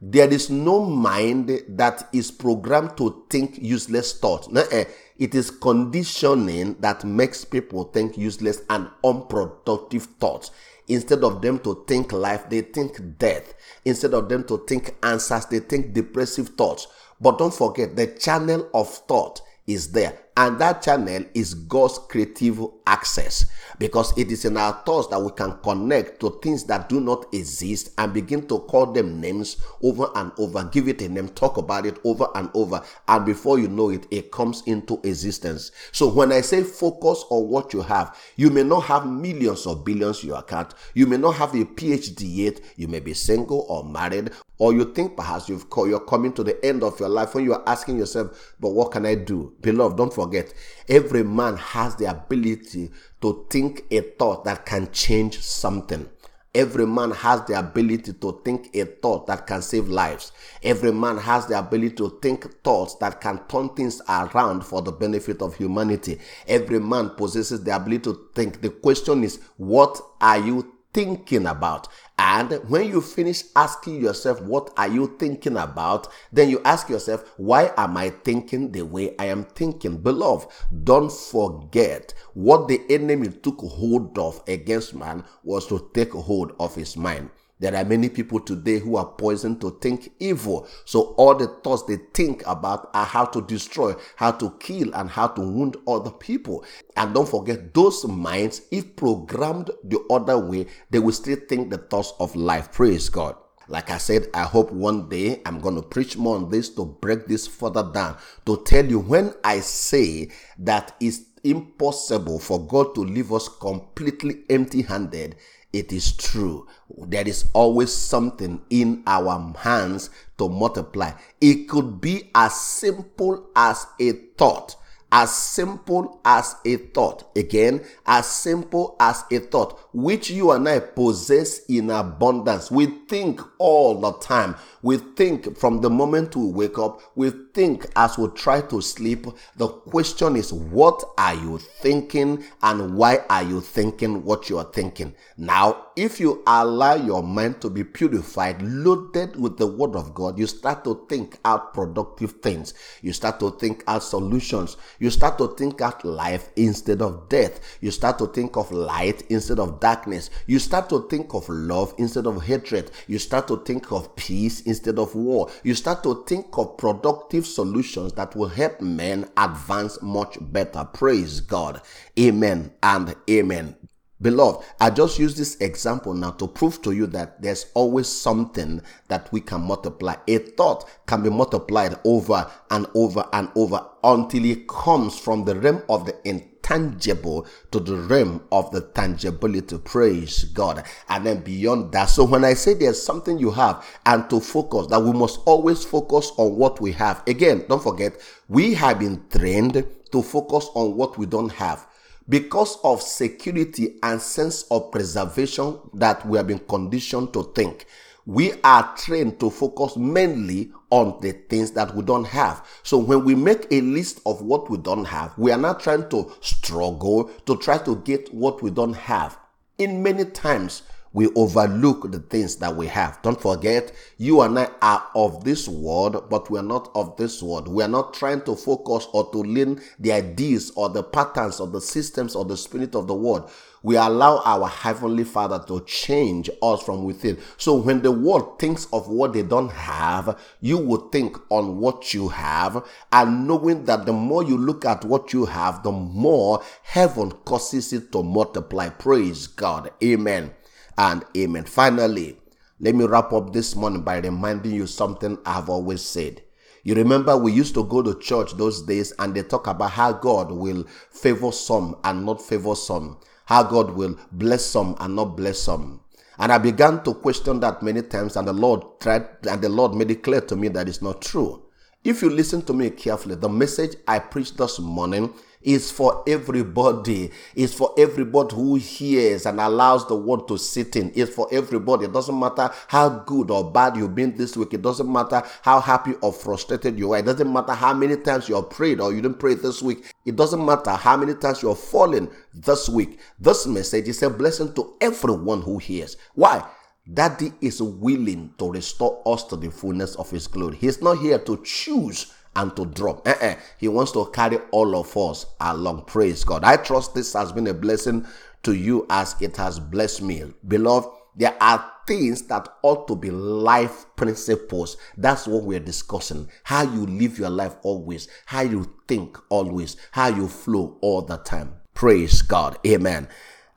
There 0.05 0.29
is 0.29 0.49
no 0.49 0.83
mind 0.83 1.49
that 1.69 2.09
is 2.11 2.29
programmed 2.29 2.97
to 2.97 3.23
think 3.29 3.57
useless 3.61 4.19
thoughts. 4.19 4.49
Eh. 4.53 4.83
It 5.17 5.33
is 5.33 5.49
conditioning 5.49 6.75
that 6.81 7.05
makes 7.05 7.45
people 7.45 7.85
think 7.85 8.17
useless 8.17 8.63
and 8.69 8.89
unproductive 9.01 10.03
thoughts. 10.19 10.51
Instead 10.89 11.23
of 11.23 11.41
them 11.41 11.57
to 11.59 11.85
think 11.87 12.11
life, 12.11 12.49
they 12.49 12.59
think 12.59 13.17
death. 13.17 13.53
Instead 13.85 14.13
of 14.13 14.27
them 14.27 14.43
to 14.43 14.65
think 14.67 14.93
answers, 15.03 15.45
they 15.45 15.59
think 15.59 15.93
depressive 15.93 16.49
thoughts. 16.49 16.87
But 17.21 17.37
don't 17.37 17.53
forget, 17.53 17.95
the 17.95 18.07
channel 18.07 18.69
of 18.73 18.89
thought 18.89 19.39
is 19.67 19.93
there. 19.93 20.19
And 20.35 20.57
that 20.59 20.81
channel 20.81 21.25
is 21.35 21.53
God's 21.53 21.99
creative 22.09 22.59
access 22.87 23.45
because 23.77 24.17
it 24.17 24.31
is 24.31 24.45
in 24.45 24.57
our 24.57 24.73
thoughts 24.83 25.07
that 25.09 25.21
we 25.21 25.31
can 25.31 25.57
connect 25.61 26.19
to 26.21 26.39
things 26.41 26.63
that 26.65 26.89
do 26.89 26.99
not 26.99 27.31
exist 27.33 27.91
and 27.99 28.13
begin 28.13 28.47
to 28.47 28.59
call 28.59 28.87
them 28.87 29.21
names 29.21 29.57
over 29.83 30.09
and 30.15 30.31
over, 30.39 30.63
give 30.65 30.87
it 30.87 31.01
a 31.01 31.09
name, 31.09 31.29
talk 31.29 31.57
about 31.57 31.85
it 31.85 31.99
over 32.03 32.27
and 32.33 32.49
over. 32.55 32.81
And 33.07 33.25
before 33.25 33.59
you 33.59 33.67
know 33.67 33.89
it, 33.89 34.07
it 34.09 34.31
comes 34.31 34.63
into 34.65 34.99
existence. 35.03 35.71
So 35.91 36.11
when 36.11 36.31
I 36.31 36.41
say 36.41 36.63
focus 36.63 37.25
on 37.29 37.49
what 37.49 37.73
you 37.73 37.81
have, 37.81 38.17
you 38.35 38.49
may 38.49 38.63
not 38.63 38.81
have 38.81 39.05
millions 39.05 39.67
or 39.67 39.75
billions 39.75 40.23
in 40.23 40.29
your 40.29 40.39
account. 40.39 40.73
You 40.95 41.05
may 41.05 41.17
not 41.17 41.35
have 41.35 41.53
a 41.53 41.65
PhD 41.65 42.21
yet. 42.21 42.59
You 42.75 42.87
may 42.87 43.01
be 43.01 43.13
single 43.13 43.65
or 43.69 43.83
married 43.83 44.31
or 44.63 44.71
you 44.71 44.85
think 44.93 45.17
perhaps 45.17 45.49
you've 45.49 45.65
you're 45.75 45.99
coming 45.99 46.31
to 46.31 46.41
the 46.41 46.65
end 46.65 46.83
of 46.83 46.97
your 46.97 47.09
life 47.09 47.35
when 47.35 47.43
you 47.43 47.53
are 47.53 47.63
asking 47.67 47.97
yourself, 47.97 48.55
but 48.61 48.69
what 48.69 48.91
can 48.91 49.05
I 49.05 49.13
do? 49.13 49.53
Beloved, 49.59 49.97
don't 49.97 50.13
forget, 50.13 50.53
every 50.87 51.21
man 51.21 51.57
has 51.57 51.97
the 51.97 52.09
ability 52.09 52.89
to 53.19 53.45
think 53.49 53.83
a 53.91 53.99
thought 53.99 54.45
that 54.45 54.65
can 54.65 54.89
change 54.93 55.41
something. 55.41 56.09
Every 56.55 56.87
man 56.87 57.11
has 57.11 57.43
the 57.43 57.59
ability 57.59 58.13
to 58.13 58.41
think 58.45 58.73
a 58.73 58.85
thought 58.85 59.27
that 59.27 59.47
can 59.47 59.61
save 59.61 59.89
lives. 59.89 60.31
Every 60.61 60.93
man 60.93 61.17
has 61.17 61.47
the 61.47 61.59
ability 61.59 61.95
to 61.95 62.17
think 62.21 62.63
thoughts 62.63 62.95
that 62.95 63.19
can 63.19 63.41
turn 63.49 63.67
things 63.67 64.01
around 64.07 64.63
for 64.63 64.81
the 64.81 64.93
benefit 64.93 65.41
of 65.41 65.55
humanity. 65.55 66.19
Every 66.47 66.79
man 66.79 67.09
possesses 67.17 67.65
the 67.65 67.75
ability 67.75 68.03
to 68.03 68.29
think. 68.33 68.61
The 68.61 68.69
question 68.69 69.25
is, 69.25 69.41
what 69.57 69.99
are 70.21 70.37
you 70.37 70.72
thinking 70.93 71.45
about? 71.47 71.87
And 72.17 72.51
when 72.69 72.87
you 72.87 73.01
finish 73.01 73.43
asking 73.55 74.01
yourself, 74.01 74.41
what 74.41 74.71
are 74.77 74.87
you 74.87 75.15
thinking 75.17 75.57
about? 75.57 76.07
Then 76.31 76.49
you 76.49 76.61
ask 76.63 76.89
yourself, 76.89 77.33
why 77.37 77.71
am 77.75 77.97
I 77.97 78.11
thinking 78.11 78.71
the 78.71 78.83
way 78.83 79.15
I 79.17 79.25
am 79.25 79.43
thinking? 79.43 79.97
Beloved, 79.97 80.47
don't 80.83 81.11
forget 81.11 82.13
what 82.33 82.67
the 82.67 82.81
enemy 82.89 83.29
took 83.29 83.59
hold 83.59 84.17
of 84.17 84.41
against 84.47 84.93
man 84.93 85.23
was 85.43 85.67
to 85.67 85.89
take 85.93 86.11
hold 86.11 86.53
of 86.59 86.75
his 86.75 86.95
mind. 86.95 87.29
There 87.63 87.77
are 87.77 87.85
many 87.85 88.09
people 88.09 88.41
today 88.41 88.79
who 88.79 88.97
are 88.97 89.05
poisoned 89.05 89.61
to 89.61 89.77
think 89.81 90.11
evil. 90.19 90.67
So 90.83 91.15
all 91.15 91.33
the 91.33 91.47
thoughts 91.63 91.83
they 91.83 91.95
think 92.13 92.43
about 92.45 92.89
are 92.93 93.05
how 93.05 93.23
to 93.23 93.41
destroy, 93.41 93.95
how 94.17 94.31
to 94.31 94.49
kill, 94.59 94.93
and 94.93 95.09
how 95.09 95.27
to 95.27 95.39
wound 95.39 95.77
other 95.87 96.11
people. 96.11 96.65
And 96.97 97.13
don't 97.13 97.29
forget, 97.29 97.73
those 97.73 98.05
minds, 98.05 98.63
if 98.69 98.97
programmed 98.97 99.71
the 99.85 100.05
other 100.09 100.37
way, 100.37 100.67
they 100.89 100.99
will 100.99 101.13
still 101.13 101.37
think 101.47 101.69
the 101.69 101.77
thoughts 101.77 102.11
of 102.19 102.35
life. 102.35 102.73
Praise 102.73 103.07
God. 103.07 103.37
Like 103.69 103.89
I 103.89 103.97
said, 103.97 104.27
I 104.33 104.41
hope 104.41 104.69
one 104.73 105.07
day 105.07 105.41
I'm 105.45 105.61
going 105.61 105.75
to 105.75 105.81
preach 105.81 106.17
more 106.17 106.35
on 106.35 106.49
this 106.49 106.67
to 106.71 106.83
break 106.83 107.27
this 107.27 107.47
further 107.47 107.89
down. 107.93 108.17
To 108.45 108.61
tell 108.65 108.85
you 108.85 108.99
when 108.99 109.35
I 109.41 109.61
say 109.61 110.31
that 110.59 110.97
it's 110.99 111.21
impossible 111.45 112.39
for 112.39 112.67
God 112.67 112.93
to 112.95 113.05
leave 113.05 113.31
us 113.31 113.47
completely 113.47 114.43
empty 114.49 114.81
handed, 114.81 115.37
it 115.73 115.91
is 115.91 116.13
true. 116.13 116.67
There 116.95 117.27
is 117.27 117.49
always 117.53 117.91
something 117.91 118.61
in 118.69 119.03
our 119.07 119.53
hands 119.57 120.11
to 120.37 120.47
multiply. 120.47 121.11
It 121.41 121.67
could 121.67 121.99
be 121.99 122.29
as 122.35 122.55
simple 122.55 123.49
as 123.55 123.85
a 123.99 124.11
thought 124.37 124.75
as 125.13 125.31
simple 125.31 126.19
as 126.25 126.55
a 126.65 126.75
thought. 126.75 127.29
Again, 127.37 127.85
as 128.03 128.25
simple 128.25 128.95
as 128.99 129.23
a 129.31 129.37
thought, 129.37 129.79
which 129.93 130.31
you 130.31 130.49
and 130.49 130.67
I 130.67 130.79
possess 130.79 131.59
in 131.67 131.91
abundance. 131.91 132.71
We 132.71 132.87
think 133.07 133.39
all 133.59 134.01
the 134.01 134.13
time. 134.13 134.55
We 134.83 134.97
think 134.97 135.57
from 135.57 135.81
the 135.81 135.89
moment 135.89 136.35
we 136.35 136.45
wake 136.45 136.77
up. 136.77 137.01
We 137.15 137.31
think 137.53 137.87
as 137.95 138.17
we 138.17 138.27
try 138.29 138.61
to 138.61 138.81
sleep. 138.81 139.25
The 139.57 139.67
question 139.67 140.35
is, 140.35 140.53
what 140.53 141.03
are 141.17 141.33
you 141.33 141.57
thinking 141.57 142.43
and 142.61 142.95
why 142.95 143.21
are 143.29 143.43
you 143.43 143.61
thinking 143.61 144.23
what 144.23 144.49
you 144.49 144.59
are 144.59 144.71
thinking? 144.71 145.15
Now, 145.37 145.87
if 145.95 146.19
you 146.19 146.43
allow 146.45 146.95
your 146.95 147.23
mind 147.23 147.61
to 147.61 147.69
be 147.69 147.83
purified, 147.83 148.61
loaded 148.61 149.35
with 149.35 149.57
the 149.57 149.67
word 149.67 149.95
of 149.95 150.13
God, 150.13 150.37
you 150.37 150.45
start 150.45 150.83
to 150.83 151.05
think 151.09 151.39
out 151.45 151.73
productive 151.73 152.33
things. 152.43 152.75
You 153.01 153.13
start 153.13 153.39
to 153.39 153.51
think 153.51 153.83
out 153.87 154.03
solutions 154.03 154.77
you 154.99 155.09
start 155.09 155.37
to 155.37 155.55
think 155.55 155.81
out 155.81 156.03
life 156.05 156.49
instead 156.55 157.01
of 157.01 157.29
death. 157.29 157.77
You 157.81 157.91
start 157.91 158.17
to 158.19 158.27
think 158.27 158.57
of 158.57 158.71
light 158.71 159.23
instead 159.29 159.59
of 159.59 159.79
darkness. 159.79 160.29
You 160.47 160.59
start 160.59 160.89
to 160.89 161.07
think 161.09 161.33
of 161.33 161.47
love 161.49 161.93
instead 161.97 162.27
of 162.27 162.43
hatred. 162.43 162.91
You 163.07 163.19
start 163.19 163.47
to 163.47 163.57
think 163.57 163.91
of 163.91 164.15
peace 164.15 164.61
instead 164.73 164.99
of 164.99 165.15
war. 165.15 165.49
You 165.63 165.75
start 165.75 166.03
to 166.03 166.23
think 166.25 166.57
of 166.57 166.77
productive 166.77 167.45
solutions 167.45 168.13
that 168.13 168.35
will 168.35 168.49
help 168.49 168.81
men 168.81 169.29
advance 169.37 170.01
much 170.01 170.37
better. 170.41 170.83
Praise 170.93 171.39
God. 171.39 171.81
Amen 172.19 172.73
and 172.81 173.15
amen. 173.29 173.75
Beloved, 174.21 174.65
I 174.79 174.89
just 174.89 175.19
use 175.19 175.35
this 175.35 175.57
example 175.57 176.13
now 176.13 176.31
to 176.31 176.47
prove 176.47 176.81
to 176.83 176.91
you 176.91 177.07
that 177.07 177.41
there's 177.41 177.65
always 177.73 178.07
something 178.07 178.81
that 179.09 179.29
we 179.33 179.41
can 179.41 179.61
multiply. 179.61 180.15
A 180.27 180.37
thought 180.37 180.89
can 181.05 181.23
be 181.23 181.29
multiplied 181.29 181.99
over 182.05 182.49
and 182.71 182.87
over 182.95 183.27
and 183.33 183.49
over 183.55 183.85
until 184.03 184.45
it 184.45 184.67
comes 184.67 185.19
from 185.19 185.43
the 185.43 185.55
realm 185.55 185.83
of 185.89 186.05
the 186.05 186.25
intangible 186.63 187.45
to 187.71 187.79
the 187.79 187.95
realm 187.95 188.41
of 188.51 188.71
the 188.71 188.81
tangibility. 188.81 189.77
Praise 189.77 190.45
God. 190.45 190.83
And 191.09 191.25
then 191.25 191.41
beyond 191.41 191.91
that. 191.91 192.05
So 192.05 192.23
when 192.23 192.43
I 192.43 192.53
say 192.53 192.73
there's 192.73 193.01
something 193.01 193.37
you 193.37 193.51
have 193.51 193.85
and 194.05 194.29
to 194.29 194.39
focus, 194.39 194.87
that 194.87 195.01
we 195.01 195.11
must 195.11 195.39
always 195.45 195.83
focus 195.83 196.31
on 196.37 196.55
what 196.55 196.81
we 196.81 196.91
have. 196.93 197.23
Again, 197.27 197.65
don't 197.67 197.83
forget, 197.83 198.19
we 198.47 198.73
have 198.75 198.99
been 198.99 199.23
trained 199.29 199.85
to 200.11 200.21
focus 200.21 200.69
on 200.73 200.95
what 200.95 201.17
we 201.17 201.25
don't 201.25 201.51
have 201.51 201.87
because 202.29 202.77
of 202.83 203.01
security 203.01 203.97
and 204.01 204.21
sense 204.21 204.63
of 204.71 204.91
preservation 204.91 205.77
that 205.93 206.25
we 206.25 206.37
have 206.37 206.47
been 206.47 206.59
conditioned 206.59 207.33
to 207.33 207.43
think 207.55 207.85
we 208.25 208.53
are 208.63 208.95
trained 208.95 209.39
to 209.39 209.49
focus 209.49 209.97
mainly 209.97 210.71
on 210.89 211.19
the 211.21 211.31
things 211.31 211.71
that 211.71 211.93
we 211.95 212.03
don't 212.03 212.25
have. 212.25 212.65
So 212.83 212.97
when 212.97 213.25
we 213.25 213.35
make 213.35 213.67
a 213.71 213.81
list 213.81 214.21
of 214.25 214.41
what 214.41 214.69
we 214.69 214.77
don't 214.77 215.05
have, 215.05 215.37
we 215.37 215.51
are 215.51 215.57
not 215.57 215.79
trying 215.79 216.09
to 216.09 216.31
struggle 216.39 217.25
to 217.45 217.57
try 217.57 217.77
to 217.79 217.97
get 217.97 218.33
what 218.33 218.61
we 218.61 218.71
don't 218.71 218.93
have. 218.93 219.37
In 219.77 220.03
many 220.03 220.25
times, 220.25 220.83
we 221.13 221.27
overlook 221.35 222.11
the 222.11 222.19
things 222.19 222.55
that 222.57 222.75
we 222.75 222.87
have. 222.87 223.21
Don't 223.21 223.39
forget, 223.39 223.93
you 224.17 224.41
and 224.41 224.57
I 224.57 224.69
are 224.81 225.07
of 225.15 225.43
this 225.43 225.67
world, 225.67 226.29
but 226.29 226.49
we 226.49 226.57
are 226.57 226.63
not 226.63 226.89
of 226.95 227.15
this 227.17 227.41
world. 227.41 227.67
We 227.67 227.83
are 227.83 227.87
not 227.87 228.15
trying 228.15 228.41
to 228.41 228.55
focus 228.55 229.07
or 229.13 229.31
to 229.31 229.37
learn 229.37 229.81
the 229.99 230.11
ideas 230.11 230.71
or 230.75 230.89
the 230.89 231.03
patterns 231.03 231.59
or 231.59 231.67
the 231.67 231.81
systems 231.81 232.35
or 232.35 232.45
the 232.45 232.57
spirit 232.57 232.95
of 232.95 233.07
the 233.07 233.13
world. 233.13 233.51
We 233.83 233.97
allow 233.97 234.41
our 234.45 234.67
Heavenly 234.67 235.25
Father 235.25 235.63
to 235.67 235.83
change 235.85 236.49
us 236.61 236.81
from 236.81 237.03
within. 237.03 237.37
So 237.57 237.75
when 237.75 238.01
the 238.01 238.11
world 238.11 238.57
thinks 238.57 238.87
of 238.93 239.09
what 239.09 239.33
they 239.33 239.43
don't 239.43 239.71
have, 239.71 240.39
you 240.61 240.77
will 240.77 241.09
think 241.09 241.37
on 241.49 241.79
what 241.79 242.13
you 242.13 242.29
have, 242.29 242.87
and 243.11 243.45
knowing 243.47 243.85
that 243.85 244.05
the 244.05 244.13
more 244.13 244.41
you 244.41 244.57
look 244.57 244.85
at 244.85 245.03
what 245.03 245.33
you 245.33 245.45
have, 245.45 245.83
the 245.83 245.91
more 245.91 246.63
heaven 246.81 247.31
causes 247.31 247.91
it 247.93 248.11
to 248.13 248.23
multiply. 248.23 248.89
Praise 248.89 249.47
God. 249.47 249.91
Amen 250.01 250.53
and 250.97 251.23
amen. 251.35 251.65
Finally, 251.65 252.37
let 252.79 252.95
me 252.95 253.05
wrap 253.05 253.31
up 253.33 253.53
this 253.53 253.75
morning 253.75 254.01
by 254.03 254.17
reminding 254.19 254.73
you 254.73 254.87
something 254.87 255.37
I've 255.45 255.69
always 255.69 256.01
said. 256.01 256.41
You 256.83 256.95
remember 256.95 257.37
we 257.37 257.53
used 257.53 257.75
to 257.75 257.85
go 257.85 258.01
to 258.01 258.19
church 258.19 258.53
those 258.57 258.81
days 258.81 259.13
and 259.19 259.33
they 259.33 259.43
talk 259.43 259.67
about 259.67 259.91
how 259.91 260.11
God 260.13 260.51
will 260.51 260.85
favor 261.09 261.51
some 261.51 261.95
and 262.03 262.25
not 262.25 262.41
favor 262.41 262.75
some, 262.75 263.19
how 263.45 263.63
God 263.63 263.91
will 263.91 264.17
bless 264.33 264.65
some 264.65 264.95
and 264.99 265.15
not 265.15 265.37
bless 265.37 265.59
some. 265.59 266.01
And 266.37 266.51
I 266.51 266.57
began 266.57 267.03
to 267.03 267.13
question 267.13 267.59
that 267.61 267.83
many 267.83 268.01
times, 268.01 268.35
and 268.35 268.47
the 268.47 268.53
Lord 268.53 268.99
tried, 268.99 269.27
and 269.49 269.61
the 269.61 269.69
Lord 269.69 269.93
made 269.93 270.11
it 270.11 270.23
clear 270.23 270.41
to 270.41 270.55
me 270.55 270.67
that 270.69 270.89
it's 270.89 271.01
not 271.01 271.21
true. 271.21 271.62
If 272.03 272.21
you 272.21 272.29
listen 272.29 272.61
to 272.63 272.73
me 272.73 272.89
carefully, 272.89 273.35
the 273.35 273.47
message 273.47 273.95
I 274.05 274.19
preached 274.19 274.57
this 274.57 274.77
morning 274.77 275.33
is 275.61 275.89
for 275.89 276.21
everybody. 276.27 277.31
It's 277.55 277.73
for 277.73 277.93
everybody 277.97 278.53
who 278.53 278.75
hears 278.75 279.45
and 279.45 279.61
allows 279.61 280.05
the 280.09 280.15
word 280.15 280.45
to 280.49 280.57
sit 280.57 280.97
in. 280.97 281.13
It's 281.15 281.33
for 281.33 281.47
everybody. 281.49 282.03
It 282.03 282.11
doesn't 282.11 282.37
matter 282.37 282.69
how 282.89 283.07
good 283.07 283.49
or 283.49 283.71
bad 283.71 283.95
you've 283.95 284.15
been 284.15 284.35
this 284.35 284.57
week. 284.57 284.73
It 284.73 284.81
doesn't 284.81 285.09
matter 285.09 285.43
how 285.61 285.79
happy 285.79 286.15
or 286.19 286.33
frustrated 286.33 286.99
you 286.99 287.13
are. 287.13 287.19
It 287.19 287.25
doesn't 287.25 287.51
matter 287.51 287.71
how 287.71 287.93
many 287.93 288.17
times 288.17 288.49
you 288.49 288.55
have 288.55 288.69
prayed 288.69 288.99
or 288.99 289.13
you 289.13 289.21
didn't 289.21 289.39
pray 289.39 289.53
this 289.53 289.81
week. 289.81 290.13
It 290.25 290.35
doesn't 290.35 290.65
matter 290.65 290.91
how 290.91 291.15
many 291.15 291.35
times 291.35 291.63
you 291.63 291.69
have 291.69 291.79
fallen 291.79 292.29
this 292.53 292.89
week. 292.89 293.17
This 293.39 293.65
message 293.65 294.09
is 294.09 294.21
a 294.23 294.29
blessing 294.29 294.73
to 294.73 294.95
everyone 294.99 295.61
who 295.61 295.77
hears. 295.77 296.17
Why? 296.35 296.65
Daddy 297.11 297.51
is 297.61 297.81
willing 297.81 298.53
to 298.57 298.71
restore 298.71 299.21
us 299.25 299.43
to 299.45 299.57
the 299.57 299.69
fullness 299.69 300.15
of 300.15 300.31
His 300.31 300.47
glory. 300.47 300.77
He's 300.77 301.01
not 301.01 301.17
here 301.17 301.39
to 301.39 301.61
choose 301.63 302.33
and 302.55 302.75
to 302.75 302.85
drop. 302.85 303.27
Uh-uh. 303.27 303.55
He 303.77 303.87
wants 303.87 304.11
to 304.13 304.25
carry 304.27 304.57
all 304.71 304.95
of 304.95 305.15
us 305.17 305.45
along. 305.59 306.05
Praise 306.05 306.43
God. 306.43 306.63
I 306.63 306.77
trust 306.77 307.13
this 307.13 307.33
has 307.33 307.51
been 307.51 307.67
a 307.67 307.73
blessing 307.73 308.25
to 308.63 308.73
you 308.73 309.05
as 309.09 309.35
it 309.41 309.57
has 309.57 309.79
blessed 309.79 310.21
me. 310.21 310.43
Beloved, 310.67 311.09
there 311.35 311.55
are 311.61 311.91
things 312.07 312.43
that 312.43 312.69
ought 312.83 313.07
to 313.07 313.15
be 313.15 313.31
life 313.31 314.05
principles. 314.15 314.97
That's 315.17 315.47
what 315.47 315.63
we're 315.63 315.79
discussing. 315.79 316.47
How 316.63 316.83
you 316.83 317.05
live 317.05 317.39
your 317.39 317.49
life 317.49 317.75
always, 317.83 318.27
how 318.45 318.61
you 318.61 318.93
think 319.07 319.37
always, 319.49 319.97
how 320.11 320.27
you 320.27 320.47
flow 320.47 320.97
all 321.01 321.21
the 321.21 321.37
time. 321.37 321.73
Praise 321.93 322.41
God. 322.41 322.77
Amen. 322.85 323.27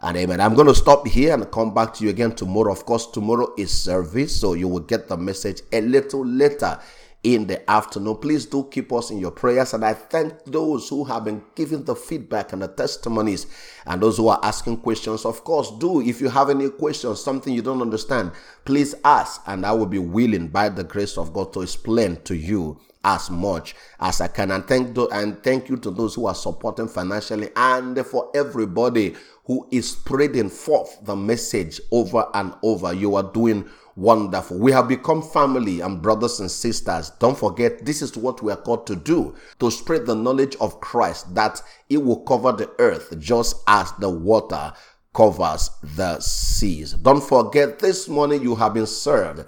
And 0.06 0.16
amen. 0.18 0.40
I'm 0.40 0.54
going 0.54 0.68
to 0.68 0.74
stop 0.74 1.04
here 1.08 1.34
and 1.34 1.50
come 1.50 1.74
back 1.74 1.92
to 1.94 2.04
you 2.04 2.10
again 2.10 2.32
tomorrow. 2.32 2.70
Of 2.70 2.86
course, 2.86 3.08
tomorrow 3.08 3.52
is 3.58 3.72
service, 3.72 4.40
so 4.40 4.54
you 4.54 4.68
will 4.68 4.78
get 4.78 5.08
the 5.08 5.16
message 5.16 5.62
a 5.72 5.80
little 5.80 6.24
later 6.24 6.78
in 7.24 7.48
the 7.48 7.68
afternoon. 7.68 8.18
Please 8.18 8.46
do 8.46 8.68
keep 8.70 8.92
us 8.92 9.10
in 9.10 9.18
your 9.18 9.32
prayers. 9.32 9.74
And 9.74 9.84
I 9.84 9.94
thank 9.94 10.44
those 10.44 10.88
who 10.88 11.02
have 11.02 11.24
been 11.24 11.42
giving 11.56 11.82
the 11.82 11.96
feedback 11.96 12.52
and 12.52 12.62
the 12.62 12.68
testimonies 12.68 13.48
and 13.84 14.00
those 14.00 14.18
who 14.18 14.28
are 14.28 14.38
asking 14.44 14.76
questions. 14.76 15.24
Of 15.24 15.42
course, 15.42 15.72
do 15.80 16.00
if 16.00 16.20
you 16.20 16.28
have 16.28 16.50
any 16.50 16.70
questions, 16.70 17.20
something 17.20 17.52
you 17.52 17.62
don't 17.62 17.82
understand, 17.82 18.30
please 18.64 18.94
ask, 19.04 19.42
and 19.48 19.66
I 19.66 19.72
will 19.72 19.86
be 19.86 19.98
willing 19.98 20.46
by 20.46 20.68
the 20.68 20.84
grace 20.84 21.18
of 21.18 21.32
God 21.32 21.52
to 21.54 21.62
explain 21.62 22.22
to 22.22 22.36
you 22.36 22.78
as 23.06 23.30
much 23.30 23.76
as 24.00 24.20
I 24.20 24.26
can. 24.26 24.50
And 24.50 24.66
thank 24.66 24.92
do, 24.92 25.08
and 25.10 25.42
thank 25.42 25.68
you 25.68 25.76
to 25.78 25.90
those 25.90 26.14
who 26.16 26.26
are 26.26 26.34
supporting 26.34 26.88
financially 26.88 27.50
and 27.54 28.04
for 28.04 28.30
everybody 28.34 29.14
who 29.46 29.66
is 29.70 29.92
spreading 29.92 30.50
forth 30.50 30.98
the 31.04 31.16
message 31.16 31.80
over 31.92 32.26
and 32.34 32.52
over. 32.62 32.92
You 32.92 33.14
are 33.14 33.32
doing 33.32 33.68
wonderful. 33.94 34.58
We 34.58 34.72
have 34.72 34.88
become 34.88 35.22
family 35.22 35.80
and 35.80 36.02
brothers 36.02 36.40
and 36.40 36.50
sisters. 36.50 37.10
Don't 37.18 37.38
forget, 37.38 37.84
this 37.84 38.02
is 38.02 38.16
what 38.16 38.42
we 38.42 38.52
are 38.52 38.56
called 38.56 38.86
to 38.88 38.96
do 38.96 39.34
to 39.60 39.70
spread 39.70 40.06
the 40.06 40.14
knowledge 40.14 40.56
of 40.60 40.80
Christ 40.80 41.34
that 41.34 41.62
it 41.88 41.98
will 41.98 42.20
cover 42.24 42.52
the 42.52 42.70
earth 42.78 43.18
just 43.18 43.62
as 43.66 43.92
the 44.00 44.10
water 44.10 44.72
covers 45.14 45.70
the 45.82 46.20
seas. 46.20 46.92
Don't 46.92 47.22
forget, 47.22 47.78
this 47.78 48.08
morning 48.08 48.42
you 48.42 48.54
have 48.56 48.74
been 48.74 48.86
served. 48.86 49.46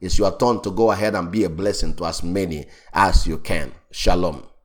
It's 0.00 0.18
your 0.18 0.36
turn 0.38 0.62
to 0.62 0.70
go 0.70 0.92
ahead 0.92 1.14
and 1.14 1.30
be 1.30 1.44
a 1.44 1.50
blessing 1.50 1.94
to 1.96 2.06
as 2.06 2.22
many 2.22 2.66
as 2.94 3.26
you 3.26 3.36
can. 3.36 3.72
Shalom. 3.90 4.49